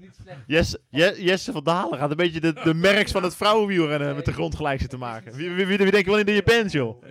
[0.00, 0.38] niet slecht.
[0.46, 4.24] Jesse, Je- Jesse van Dalen gaat een beetje de, de merks van het vrouwenwielrennen met
[4.24, 5.32] de grond gelijk zitten maken.
[5.34, 7.02] Wie, wie, wie, wie denk je wel in dat je bent, joh?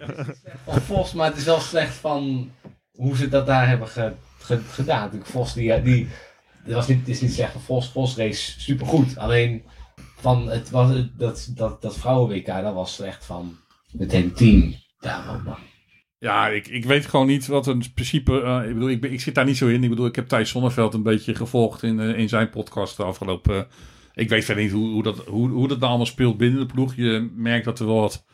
[0.68, 2.52] Vos, maar het is wel slecht van
[2.92, 5.02] hoe ze dat daar hebben ge- ge- gedaan.
[5.02, 6.08] Natuurlijk, Vos, die, die,
[6.64, 7.90] het, was niet, het is niet slecht van Vos.
[7.92, 9.18] Vos race supergoed.
[9.18, 9.64] Alleen
[10.18, 13.58] van het, was, dat, dat, dat vrouwen-WK, dat was slecht van
[13.98, 14.76] het hele team.
[15.00, 15.58] Daarom dan.
[16.24, 18.42] Ja, ik, ik weet gewoon niet wat een principe.
[18.42, 19.84] eh, ik bedoel, ik, ik zit daar niet zo in.
[19.84, 23.04] Ik bedoel, ik heb Thijs Zonneveld een beetje gevolgd in, eh, in zijn podcast de
[23.04, 23.56] afgelopen.
[23.56, 23.64] eh,
[24.14, 26.74] ik weet verder niet hoe, hoe, dat, hoe, hoe dat nou allemaal speelt binnen de
[26.74, 26.96] ploeg.
[26.96, 28.26] Je merkt dat er wel wat,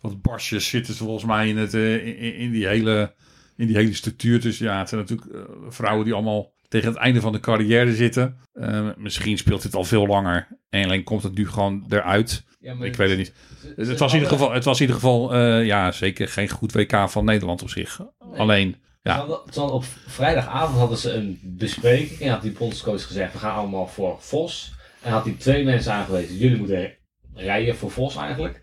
[0.00, 3.14] wat barsjes zitten, volgens mij, in, het, in, in die hele,
[3.56, 4.40] in die hele structuur.
[4.40, 5.30] Dus ja, het zijn natuurlijk
[5.68, 8.38] vrouwen die allemaal tegen het einde van de carrière zitten.
[8.52, 10.48] Eh, misschien speelt het al veel langer.
[10.68, 12.44] En alleen komt het nu gewoon eruit.
[12.60, 13.32] Ja, Ik weet het niet.
[13.76, 16.48] Het, het was in ieder geval, het was in ieder geval eh, ja, zeker geen
[16.48, 18.00] goed WK van Nederland op zich.
[18.36, 23.54] Alleen, ja, op vrijdagavond hadden ze een bespreking en had die bondscoach gezegd, we gaan
[23.54, 24.72] allemaal voor Vos.
[25.02, 26.92] En had hij twee mensen aangewezen, jullie moeten
[27.34, 28.60] rijden voor Vos eigenlijk.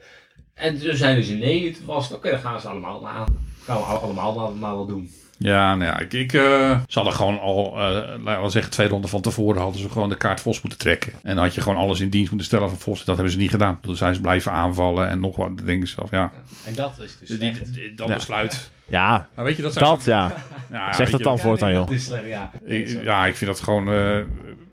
[0.53, 3.37] En toen zeiden ze nee, toen was het, oké, dan gaan ze allemaal aan.
[3.63, 5.11] Gaan we allemaal maar, maar wel doen.
[5.37, 8.87] Ja, nou ja, ik, ik, eh, ze hadden gewoon al, eh laten we zeggen, twee
[8.87, 11.11] ronden van tevoren hadden ze gewoon de kaart Vos moeten trekken.
[11.23, 13.03] En dan had je gewoon alles in dienst moeten stellen van Vos.
[13.05, 13.79] Dat hebben ze niet gedaan.
[13.81, 15.51] Toen zijn ze blijven aanvallen en nog wat.
[15.65, 16.31] Ik zelf, ja,
[16.65, 18.13] En dat is dus die, dat Ja.
[18.15, 18.71] besluit.
[18.89, 20.31] Ja, Maar weet je, dat zijn dat ja.
[20.71, 21.79] ja, Zeg dat dan voortaan, joh.
[21.85, 22.51] Dat is slecht, ja.
[22.63, 23.91] Ik- ja, ik vind dat gewoon.
[23.91, 24.19] eh,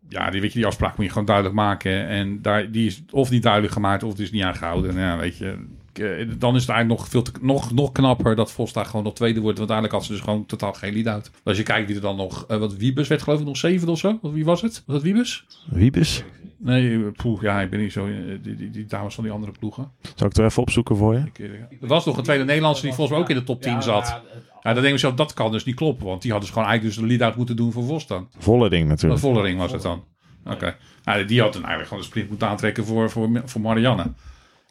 [0.08, 2.06] ja, die, weet je, die afspraak moet je gewoon duidelijk maken.
[2.08, 4.90] En daar, die is of niet duidelijk gemaakt of het is niet aangehouden.
[4.90, 5.64] En ja, weet je.
[5.98, 9.04] Eh, Dan is het eigenlijk nog, veel te, nog, nog knapper dat Vos daar gewoon
[9.04, 9.58] nog tweede wordt.
[9.58, 11.30] Want uiteindelijk had ze dus gewoon totaal geen lead-out.
[11.44, 12.44] Als je kijkt wie er dan nog...
[12.48, 14.18] eh, wat Wiebes werd geloof ik nog zeven of zo.
[14.22, 14.82] Wat, wie was het?
[14.86, 15.46] Was dat Wiebes?
[15.70, 16.24] Wiebes?
[16.58, 18.08] Nee, eh, poeh, ja, ik ben niet zo...
[18.42, 19.90] Die, die, die dames van die andere ploegen.
[20.14, 21.22] Zal ik er even opzoeken voor je?
[21.32, 21.38] Ik,
[21.80, 23.80] er was nog een tweede Nederlandse die volgens mij ook in de top 10 Ja,
[23.80, 24.20] zat.
[24.62, 26.06] Ja, dan denk ik zo, dat kan dus niet kloppen.
[26.06, 28.28] Want die hadden dus gewoon eigenlijk dus de lead-out moeten doen voor Vos dan.
[28.38, 29.20] Volle ding Een natuurlijk.
[29.20, 30.04] volle ring was het dan.
[30.44, 30.76] Oké.
[31.04, 34.04] Nou, die had dan eigenlijk gewoon de sprint moeten aantrekken voor, voor, voor Marianne.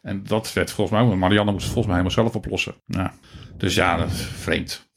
[0.04, 2.74] En dat werd volgens mij, want Marianne moest het volgens mij helemaal zelf oplossen.
[2.86, 3.12] Ja.
[3.56, 4.90] Dus ja, dat is vreemd.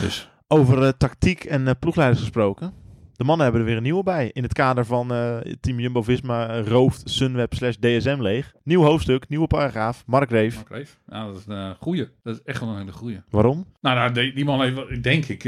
[0.00, 2.72] Dus Over eh, tactiek en eh, ploegleiders gesproken.
[3.12, 4.30] De mannen hebben er weer een nieuwe bij.
[4.32, 8.52] In het kader van eh, Team Jumbo-Visma rooft Sunweb slash DSM leeg.
[8.64, 10.02] Nieuw hoofdstuk, nieuwe paragraaf.
[10.06, 10.54] Mark Reef.
[10.54, 10.98] Mark Reef.
[11.06, 12.08] Ja, dat is een goeie.
[12.22, 13.22] Dat is echt wel een hele goeie.
[13.28, 13.66] Waarom?
[13.80, 15.42] Nou, nou die, die man heeft, denk ik,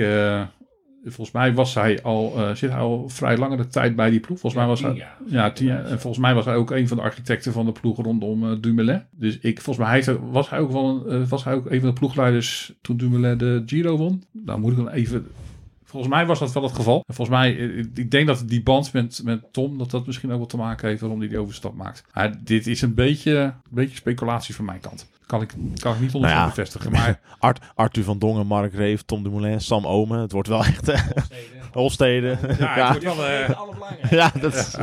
[1.05, 4.39] volgens mij was hij al, eh, zit hij al vrij langere tijd bij die ploeg.
[4.41, 5.17] Volgens mij was hij, jaar.
[5.27, 5.85] ja, tien jaar.
[5.85, 8.57] En volgens mij was hij ook een van de architecten van de ploeg rondom eh,
[8.61, 9.03] Dumoulin.
[9.11, 11.81] Dus ik, volgens mij hij- was hij ook wel een, eh, was hij ook een
[11.81, 14.23] van de ploegleiders toen Dumoulin de Giro won.
[14.33, 15.27] Nou moet ik dan even...
[15.85, 17.03] Volgens mij was dat wel het geval.
[17.07, 17.53] En volgens mij,
[17.95, 20.89] ik denk dat die band met, met Tom, dat dat misschien ook wel te maken
[20.89, 22.05] heeft waarom hij die overstap maakt.
[22.15, 25.07] Maar dit is een beetje, een beetje speculatie van mijn kant.
[25.33, 26.49] Kan ik, kan ik niet onder Nou ja.
[26.49, 26.91] bevestigen.
[26.93, 30.19] Maar Art, Arthur van Dongen, Mark Reef, Tom Dumoulin, Sam Omen.
[30.21, 30.89] Het wordt wel echt...
[30.89, 31.01] eh,
[31.73, 32.39] Holsteden.
[32.59, 33.27] ja, Ja, het wordt wel...
[33.27, 34.77] eh, ja, dat is...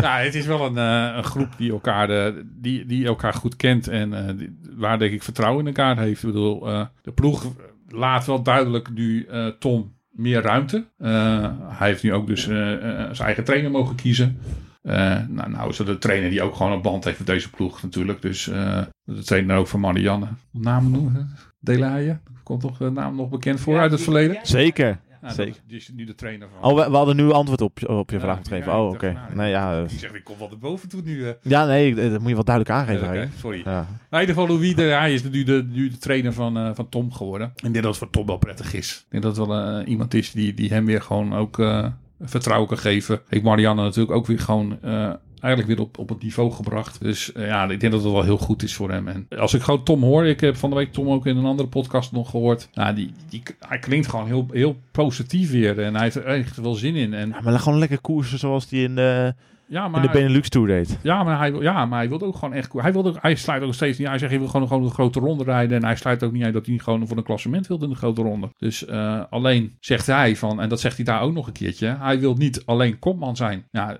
[0.00, 3.56] Ja, het is wel een, eh, een groep die elkaar, eh, die, die elkaar goed
[3.56, 6.22] kent en eh, die- waar denk ik vertrouwen in elkaar heeft.
[6.22, 7.44] Ik bedoel, eh, de ploeg
[7.88, 10.86] laat wel duidelijk nu eh, Tom meer ruimte.
[10.98, 14.38] Eh, hij heeft nu ook dus zijn eigen trainer mogen kiezen.
[14.84, 17.50] Eh, nou, nou is dat de trainer die ook gewoon een band heeft met deze
[17.50, 18.22] ploeg natuurlijk.
[18.22, 20.26] Dus eh, de trainer ook van Marianne.
[20.50, 21.30] Namen noemen?
[21.60, 22.20] Delaaien?
[22.42, 24.38] Komt toch de naam nog bekend voor uit het verleden?
[24.42, 24.98] Zeker.
[25.20, 25.52] Nou, Zeker.
[25.54, 26.70] is- Die is nu de trainer van.
[26.70, 28.72] Oh, we, we hadden nu antwoord op, je- op je Ja, vraag moeten geven.
[28.72, 29.12] ja, Oh, oké.
[29.12, 31.26] nou, Nee, ja, eh, Die zegt, ik kom wel erboven toe nu.
[31.28, 31.32] eh.
[31.42, 33.30] ja, nee, dat moet je wel duidelijk aangeven.
[33.38, 33.58] Sorry.
[33.64, 33.72] Ja.
[33.72, 36.70] Nou, in ieder geval, Louis de hij is nu de, nu de trainer van, eh,
[36.74, 37.52] van Tom geworden.
[37.56, 39.00] Ik denk dat het voor Tom wel prettig is.
[39.04, 41.86] Ik denk dat het wel eh, iemand is die, die hem weer gewoon ook eh,
[42.20, 43.20] vertrouwen kan geven.
[43.28, 47.00] Heeft Marianne natuurlijk ook weer gewoon eh, eigenlijk weer op, op het niveau gebracht.
[47.00, 49.08] Dus eh, ja, ik denk dat het wel heel goed is voor hem.
[49.08, 51.44] En als ik gewoon Tom hoor, ik heb van de week Tom ook in een
[51.44, 52.68] andere podcast nog gehoord.
[52.74, 55.80] Nou, die, die, hij klinkt gewoon heel, heel positief weer.
[55.80, 57.14] En hij heeft er echt wel zin in.
[57.14, 59.34] En Ja, maar gewoon lekker koersen zoals die in de,
[59.74, 60.98] ja, in maar de Benelux Tour deed.
[61.02, 62.72] Ja, maar hij, wil- ja, maar hij wil ook gewoon echt...
[62.72, 64.08] Hij, wil ook, hij sluit ook steeds niet...
[64.08, 65.76] Hij zegt, hij wil gewoon, gewoon een grote ronde rijden.
[65.76, 67.94] En hij sluit ook niet uit dat hij gewoon voor een klassement wil in de
[67.94, 68.48] grote ronde.
[68.56, 70.60] Dus eh, alleen zegt hij van...
[70.60, 71.96] En dat zegt hij daar ook nog een keertje.
[71.98, 73.64] Hij wil niet alleen kopman zijn.
[73.70, 73.98] Ja,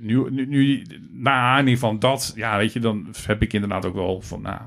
[0.00, 2.32] nu, nu, nu na aanleiding van dat...
[2.36, 4.42] Ja, weet je, dan heb ik inderdaad ook wel van...
[4.42, 4.60] Nou,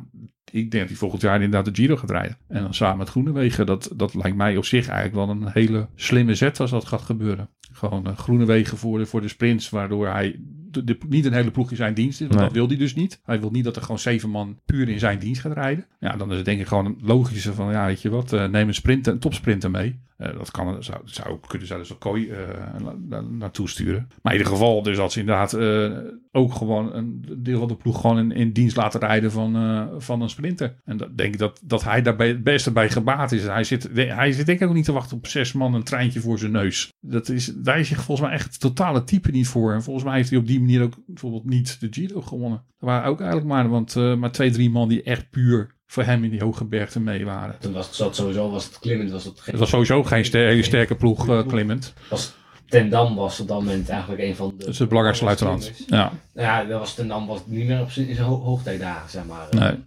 [0.51, 2.37] ik denk dat hij volgend jaar inderdaad de Giro gaat rijden.
[2.47, 3.65] En dan samen met Groenewegen.
[3.65, 7.01] Dat, dat lijkt mij op zich eigenlijk wel een hele slimme zet als dat gaat
[7.01, 7.49] gebeuren.
[7.77, 9.69] Gewoon eh, Groenewegen voor de, voor de sprints.
[9.69, 10.39] Waardoor hij
[10.71, 12.27] de, de- niet een hele ploeg in zijn dienst is.
[12.27, 12.45] Want Nee.
[12.47, 13.21] dat wil hij dus niet.
[13.25, 15.85] Hij wil niet dat er gewoon zeven man puur in zijn dienst gaat rijden.
[15.99, 18.45] Ja, dan is het denk ik gewoon een logische van, ja, weet je wat, eh,
[18.47, 19.99] neem een sprinter, een topsprinter mee.
[20.17, 22.37] Eh, dat kan, zou, zou ook kunnen zijn, dus een kooi eh,
[22.83, 24.07] na- na- naartoe sturen.
[24.21, 25.97] Maar in ieder geval, dus dat ze inderdaad eh,
[26.31, 29.55] ook gewoon een deel van de ploeg gewoon in, in dienst laten rijden van,
[30.01, 30.75] van een sprinter.
[30.83, 33.43] En dat denk ik dat, dat hij daarbij het beste bij gebaat is.
[33.43, 36.19] Hij zit, hij zit denk ik ook niet te wachten op zes man een treintje
[36.19, 36.93] voor zijn neus.
[36.99, 39.73] Dat is, daar is hij volgens mij echt het totale type niet voor.
[39.73, 42.63] En volgens mij heeft hij op die manier ook bijvoorbeeld niet de Giro gewonnen.
[42.79, 46.23] Er waren ook eigenlijk maar, want, maar twee, drie man die echt puur voor hem
[46.23, 47.55] in die hoge bergte mee waren.
[47.59, 49.51] Toen was het zat sowieso, was het Clement, was het geen...
[49.51, 51.93] Het was sowieso geen ster- hele sterke ploeg, eh, Clement.
[52.09, 52.33] was
[52.69, 54.55] Ten Dam was op dat moment eigenlijk een van de...
[54.57, 55.71] Dat is de belangrijkste luitenant.
[55.87, 58.39] Ja, Nou ja, dat was Ten Dam was niet meer op zijn, in zijn ho
[58.41, 59.47] hoogtijdagen, zeg maar.
[59.49, 59.83] nee.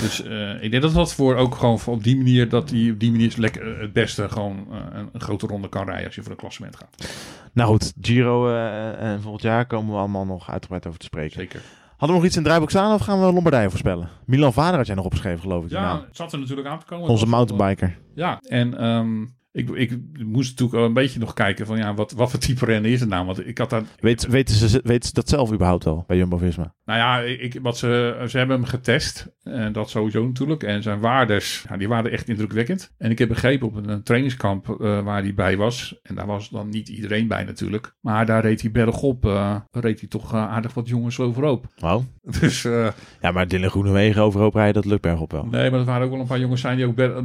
[0.00, 2.90] Dus eh, ik denk dat dat voor ook gewoon voor op die manier, dat hij
[2.90, 6.14] op die manier lekker eh, het beste gewoon een, een grote ronde kan rijden als
[6.14, 7.12] je voor een klassement gaat.
[7.52, 11.40] Nou goed, Giro eh, en volgend jaar komen we allemaal nog uitgebreid over te spreken.
[11.40, 11.60] Zeker.
[12.00, 14.08] Hadden we nog iets in het draaiboek staan of gaan we Lombardije voorspellen?
[14.26, 15.70] Milan Vader had jij nog opgeschreven, geloof ik.
[15.70, 16.00] Ja, naam.
[16.00, 17.08] het zat er natuurlijk aan te komen.
[17.08, 17.98] Onze wel, mountainbiker.
[18.14, 19.90] Ja, en ehm, ik, ik
[20.24, 23.00] moest natuurlijk wel een beetje nog kijken van ja, wat, wat voor type renner is
[23.00, 23.26] het nou?
[23.26, 26.74] Want ik had daar, Weet, weten, ze, weten ze dat zelf überhaupt al bij Jumbo-Visma?
[26.84, 29.28] nou ja, ik, wat ze, ze hebben hem getest.
[29.42, 30.62] En dat sowieso natuurlijk.
[30.62, 32.94] En zijn waardes, ja, die waren echt indrukwekkend.
[32.98, 35.98] En ik heb begrepen op een, trainingskamp eh, waar hij bij was.
[36.02, 37.96] En daar was dan niet iedereen bij natuurlijk.
[38.00, 41.66] Maar daar reed hij bergop, eh reed hij toch eh, aardig wat jongens overhoop.
[41.80, 42.02] Oh.
[42.40, 42.88] Dus eh,
[43.20, 45.46] Ja, maar Dylan Groenewegen overhoop rijden, dat lukt bergop wel.
[45.46, 47.24] Nee, maar er waren ook wel een paar jongens zijn die ook ber,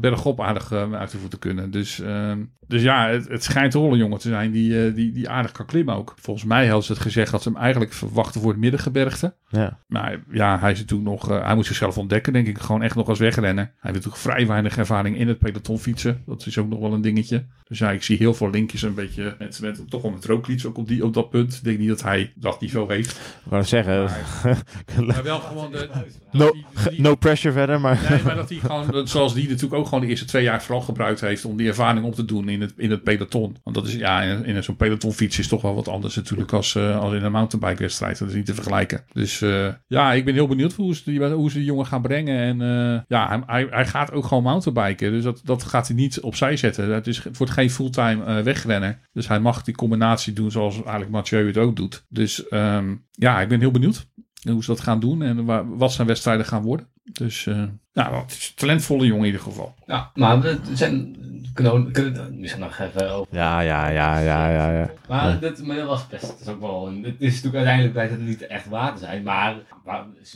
[0.00, 1.70] bergop aardig eh, uit de voeten kunnen.
[1.70, 4.94] Dus, ehm, dus ja, het, het schijnt toch wel een jongen te zijn die, eh,
[4.94, 6.14] die, die aardig kan klimmen ook.
[6.18, 9.34] Volgens mij hadden ze het gezegd dat ze hem eigenlijk verwachten voor het middengebergte.
[9.48, 9.78] Ja.
[9.86, 13.08] Maar ja, hij is natuurlijk nog, hij moet zichzelf ontdekken, denk ik, gewoon echt nog
[13.08, 13.64] als wegrenner.
[13.64, 16.22] Hij heeft natuurlijk vrij weinig ervaring in het peloton fietsen.
[16.26, 17.44] Dat is ook nog wel een dingetje.
[17.68, 20.66] Dus ja, ik zie heel veel linkjes een beetje met, met toch wel met Roglic
[20.66, 21.54] ook op, die, op dat punt.
[21.54, 23.10] Ik denk niet dat hij dat niveau heeft.
[23.10, 24.39] Ik wou zeggen, Maar
[25.22, 25.88] wel gewoon de...
[26.32, 26.52] no,
[26.90, 28.06] die- no pressure verder, maar...
[28.10, 30.62] Nee, maar dat hij gewoon, dat- zoals die natuurlijk ook gewoon de eerste twee jaar
[30.62, 33.56] vooral gebruikt heeft om die ervaring op te doen in het, in het peloton.
[33.64, 36.74] Want dat is, ja, in, in zo'n pelotonfiets is toch wel wat anders natuurlijk als,
[36.74, 38.18] eh, als in een mountainbike wedstrijd.
[38.18, 39.04] Dat is niet te vergelijken.
[39.12, 42.02] Dus eh, ja, ik ben heel benieuwd hoe ze die, hoe ze die jongen gaan
[42.02, 42.38] brengen.
[42.38, 45.10] En eh, ja, hij, hij, gaat ook gewoon mountainbiken.
[45.10, 46.94] Dus dat, dat gaat hij niet opzij zetten.
[46.94, 49.08] Het, is, het wordt geen fulltime eh, wegrenner.
[49.12, 52.04] Dus hij mag die combinatie doen zoals eigenlijk Mathieu het ook doet.
[52.08, 54.08] Dus ehm, ja, ik ben heel benieuwd
[54.40, 55.44] hoe ze dat gaan doen en
[55.78, 56.88] wat zijn wedstrijden gaan worden.
[57.04, 57.62] Dus eh
[57.92, 59.74] nou, het is een talentvolle jongen in ieder geval.
[59.86, 61.18] Ja, maar we zijn...
[61.54, 63.34] Kunnen we kunnen we nog even over...
[63.36, 64.90] Ja, ja, ja, ja, ja, ja.
[65.08, 66.86] Maar, dit, maar dat was best, het is ook wel...
[66.88, 69.54] een- Het is natuurlijk uiteindelijk blijkt het niet echt waar te zijn, maar...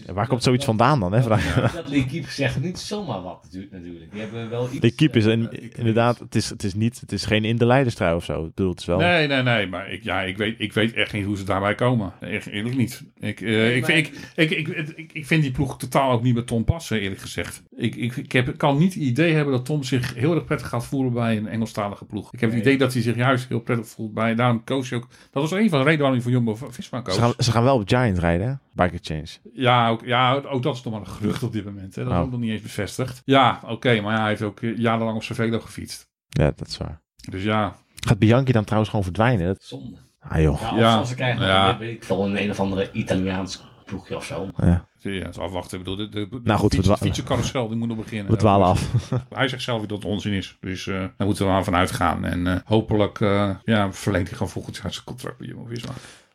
[0.07, 1.23] Ja, Waar komt zoiets vandaan dan, hè?
[1.23, 4.11] Vraag- Dat L'Equipe zegt niet zomaar wat natuurlijk- natuurlijk.
[4.13, 4.81] Die hebben wel iets...
[4.81, 7.57] De keep is eh, in- inderdaad, het is, het is niet, het is geen in
[7.57, 8.45] de leiderstrui of zo.
[8.45, 8.99] Ik bedoel, het is wel...
[8.99, 9.67] Nee, nee, nee.
[9.67, 12.13] Maar ik, ja, ik, weet, ik weet echt niet hoe ze daarbij komen.
[12.21, 13.03] Echt eerlijk niet.
[13.19, 16.35] Ik, eh, ik, vind, ik, ik, ik, ik, ik vind die ploeg totaal ook niet
[16.35, 17.44] met Tom passen, eerlijk gezegd.
[17.77, 20.69] Ik, ik, ik heb, kan niet het idee hebben dat Tom zich heel erg prettig
[20.69, 22.33] gaat voelen bij een Engelstalige ploeg.
[22.33, 24.35] Ik heb het idee dat hij zich juist heel prettig voelt bij.
[24.35, 25.09] Daarom koos hij ook.
[25.31, 27.15] Dat was een van de redenen waarom hij voor Jumbo Visma koos.
[27.15, 28.55] Ze gaan, ze gaan wel op Giant rijden, hè?
[28.85, 29.27] Biker Change.
[29.53, 31.95] Ja, ook, ja, ook dat is nog maar een gerucht op dit moment.
[31.95, 32.05] Hè.
[32.05, 32.31] Dat is Oh.
[32.31, 33.23] nog niet eens bevestigd.
[33.25, 36.09] Ja, oké, maar ja, hij heeft ook eh, jarenlang op zijn velo gefietst.
[36.29, 37.01] Ja, dat is waar.
[37.31, 37.77] Dus ja,
[38.07, 39.47] Gaat Bianchi dan trouwens gewoon verdwijnen?
[39.47, 39.63] Dat...
[39.63, 39.97] Zonde.
[40.21, 40.73] Ah joh.
[40.77, 41.79] Ja, als ze krijgen, Ja.
[41.79, 44.49] weet ik veel, een, een of andere Italiaans ploegje of zo.
[44.57, 44.89] Ja.
[45.13, 45.79] Ja het is afwachten.
[45.79, 48.33] Ik bedoel, de, de, de Nou goed, fiets, fietsencarousel die moet nog beginnen.
[48.33, 48.91] We dwalen af.
[49.29, 50.57] Hij zegt zelf dat het onzin is.
[50.61, 52.25] Dus eh daar moeten we maar vanuit gaan.
[52.25, 55.93] En eh, hopelijk eh, ja, verlengt hij gewoon volgend jaar zijn contract bij Jumbo-Visma.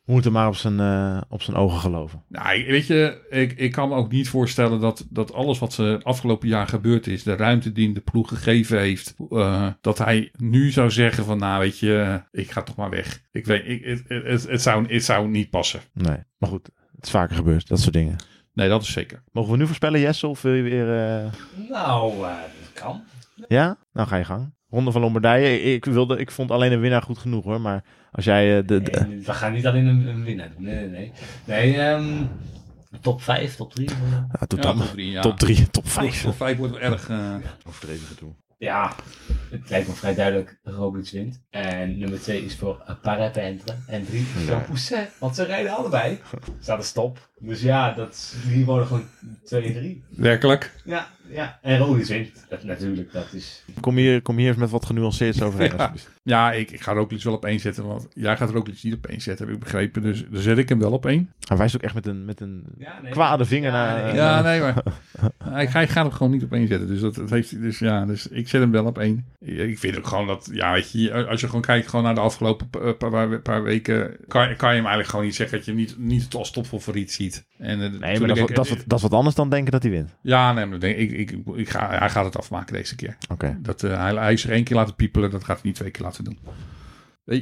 [0.09, 2.23] We moeten maar op zijn, eh, op zijn ogen geloven.
[2.27, 6.03] Nou, weet je, ik, ik kan me ook niet voorstellen dat, dat alles wat er
[6.03, 10.71] afgelopen jaar gebeurd is, de ruimte die de ploeg gegeven heeft, eh, dat hij nu
[10.71, 13.21] zou zeggen van, nou weet je, ik ga toch maar weg.
[13.31, 15.79] Ik weet, ik, het, het, het, het zou, het zou niet passen.
[15.93, 16.17] Nee.
[16.37, 18.15] Maar goed, het is vaker gebeurd, dat soort dingen.
[18.59, 19.23] Nee, dat is zeker.
[19.31, 20.27] Mogen we nu voorspellen, Jesse?
[20.27, 20.97] Of wil je weer...
[21.23, 21.31] eh,
[21.69, 22.21] Nou, eh,
[22.61, 23.03] dat kan.
[23.47, 23.77] Ja?
[23.93, 24.53] Nou, ga je gang.
[24.69, 25.61] Ronde van Lombardije.
[25.73, 27.61] Ik, wilde, ik vond alleen een winnaar goed genoeg, hoor.
[27.61, 28.81] Maar als jij eh, de...
[28.81, 30.63] de- Nee, we gaan niet alleen een, een winnaar doen.
[30.63, 31.11] Nee, nee, nee.
[31.45, 32.05] Nee, ehm,
[33.01, 33.89] top 5, top 3.
[33.89, 35.21] Ja, Ja, top drie, ja.
[35.21, 36.21] Top 3, top Top 5.
[36.21, 37.09] top vijf wordt wel erg...
[37.09, 37.35] eh,
[37.67, 38.29] Overdreven gedoe.
[38.57, 38.93] Ja,
[39.51, 41.41] het lijkt me vrij duidelijk Roglic wint.
[41.49, 43.75] En nummer 2 is voor Parapentre.
[43.87, 44.59] En 3 is voor Ja.
[44.59, 45.09] Pousset.
[45.19, 46.19] Want ze rijden allebei.
[46.59, 47.29] Staat een stop.
[47.39, 49.07] Dus ja, dat, die worden gewoon
[49.43, 50.03] 2 en 3.
[50.09, 50.73] werkelijk.
[50.85, 52.45] Ja, ja, en wint.
[52.49, 53.63] Dat, natuurlijk, dat is...
[53.79, 55.71] Kom hier, kom hier eens met wat genuanceerd overheen.
[55.77, 55.93] Ja.
[56.23, 57.85] Ja, ik, ik ga Roglic wel op één zetten.
[57.87, 60.01] Want jij gaat Roglic niet op één zetten, heb ik begrepen.
[60.01, 61.33] Dus dan zet ik hem wel op één.
[61.47, 63.11] Hij wijst ook echt met een, met een Ja, nee.
[63.11, 64.03] kwade vinger Ja, naar...
[64.05, 64.15] nee.
[64.15, 64.83] Ja, nee, maar
[65.43, 66.87] hij, hij gaat hem gewoon niet op één zetten.
[66.87, 69.25] Dus, dat, dat heeft, dus ja, dus ik zet hem wel op één.
[69.39, 72.21] Ik vind ook gewoon dat, ja, weet je, als je gewoon kijkt gewoon naar de
[72.21, 75.65] afgelopen pa- pa- paar, paar weken, kan, kan je hem eigenlijk gewoon niet zeggen dat
[75.65, 77.47] je hem niet, niet als topfavoriet ziet.
[77.57, 79.35] En, eh, Nee, maar dat is, wat, ik- dat, is wat, dat is wat anders
[79.35, 80.15] dan denken dat hij wint.
[80.21, 83.17] Ja, nee, maar ik, ik, ik, ik ga, hij gaat het afmaken deze keer.
[83.29, 83.57] Oké.
[83.59, 85.91] Dat, eh, hij, hij is er één keer laten piepelen, dat gaat hij niet twee
[85.91, 86.39] keer laten doen.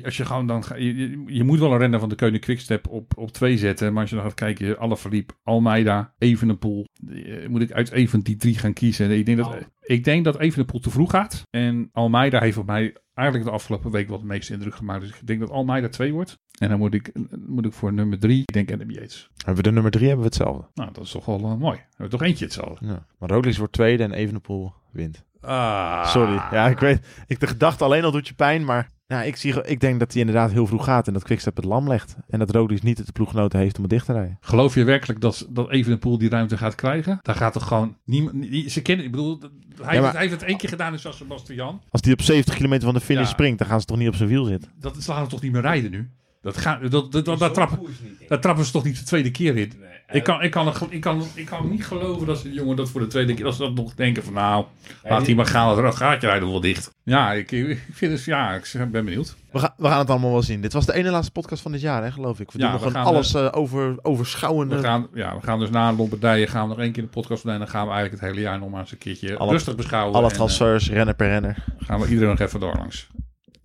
[0.04, 2.88] Als je gewoon dan ga, je, je, moet wel een renner van de Koning Quickstep
[2.88, 3.92] op, op twee zetten.
[3.94, 6.86] Maar als je dan gaat kijken, alle verliep, Almeida, Evenepoel.
[7.10, 9.12] eh, Moet ik uit een van die drie gaan kiezen?
[9.12, 11.42] Ik denk dat, ik denk dat Evenepoel te vroeg gaat.
[11.50, 15.02] En Almeida heeft op mij eigenlijk de afgelopen week wat de meeste indruk gemaakt.
[15.02, 16.38] Dus ik denk dat Almeida twee wordt.
[16.60, 17.12] En dan moet ik,
[17.48, 19.30] moet ik voor nummer drie, ik denk Adam Yates.
[19.38, 20.68] Hebben we de nummer drie, hebben we hetzelfde.
[20.74, 21.78] Nou, dat is toch wel eh, mooi.
[21.78, 22.86] We hebben toch eentje hetzelfde.
[22.86, 23.06] Ja.
[23.20, 25.26] Maar Roglic wordt tweede en Evenepoel wint.
[25.42, 26.06] Ah.
[26.06, 26.34] Sorry.
[26.34, 27.08] Ja, ik weet.
[27.28, 30.12] Ik, de gedachte alleen al doet je pijn, maar ja, ik, zie, ik denk dat
[30.12, 32.16] hij inderdaad heel vroeg gaat en dat Quickstep het lam legt.
[32.30, 34.38] En dat Roglic niet de ploeggenoten heeft om het dicht te rijden.
[34.42, 37.20] Geloof je werkelijk dat, dat Evenepoel die ruimte gaat krijgen?
[37.22, 38.34] Daar gaat toch gewoon niemand...
[38.36, 39.06] nie- Ze kennen...
[39.06, 39.50] Ik bedoel, hij,
[39.84, 41.82] Ja, heeft, maar- hij heeft het één keer gedaan in San Sebastian.
[41.90, 43.30] Als hij op 70 kilometer van de finish Ja.
[43.30, 44.72] springt, dan gaan ze toch niet op zijn wiel zitten.
[44.80, 46.10] Dat ze gaan toch niet meer rijden nu?
[46.54, 49.32] Dat gaan, dat, dat, dat, daar, trappen, niet, daar trappen ze toch niet de tweede
[49.32, 49.74] keer in?
[49.80, 49.90] Nee.
[50.12, 52.90] Ik kan, ik, kan, ik, kan, ik kan niet geloven dat ze die jongen dat
[52.90, 53.44] voor de tweede keer...
[53.44, 54.66] Dat ze dat nog denken van nou,
[55.04, 55.86] laat hij maar gaan.
[55.86, 56.92] Het gaatje rijden wel dicht.
[57.04, 58.24] Ja, ik, ik vind het...
[58.24, 59.36] Ja, ik ben benieuwd.
[59.52, 60.62] We, gaan we gaan het allemaal wel zien.
[60.62, 62.52] Dit was de ene laatste podcast van dit jaar, hè, geloof ik.
[62.52, 64.76] We Ja, doen nog we een gaan, alles eh, over, overschouwende.
[64.76, 67.44] We gaan, ja, we gaan dus na Lombardije gaan we nog één keer de podcast
[67.44, 67.52] doen.
[67.54, 69.76] En dan gaan we eigenlijk het hele jaar nog maar eens een keertje Alle- rustig
[69.76, 70.14] beschouwen.
[70.16, 71.64] alle En, eh, transfers, renner per renner.
[71.80, 73.08] gaan we iedereen nog even door langs.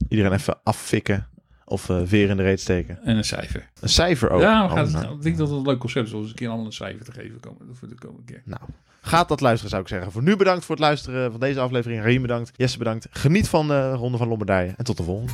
[0.08, 1.26] Iedereen even affikken
[1.72, 2.98] of eh, weer in de reet steken.
[3.04, 3.68] En een cijfer.
[3.80, 4.40] Een cijfer ook.
[4.40, 5.14] ja, we Oh, nou.
[5.14, 7.04] ik denk dat het een leuk concept is om eens een keer een ander cijfer
[7.04, 8.42] te geven komen, voor de komende keer.
[8.44, 8.60] Nou,
[9.00, 10.12] gaat dat luisteren zou ik zeggen.
[10.12, 12.00] Voor nu bedankt voor het luisteren van deze aflevering.
[12.02, 12.52] Raheem bedankt.
[12.56, 13.06] Jesse bedankt.
[13.10, 14.74] Geniet van de Ronde van Lombardije.
[14.76, 15.32] En tot de volgende.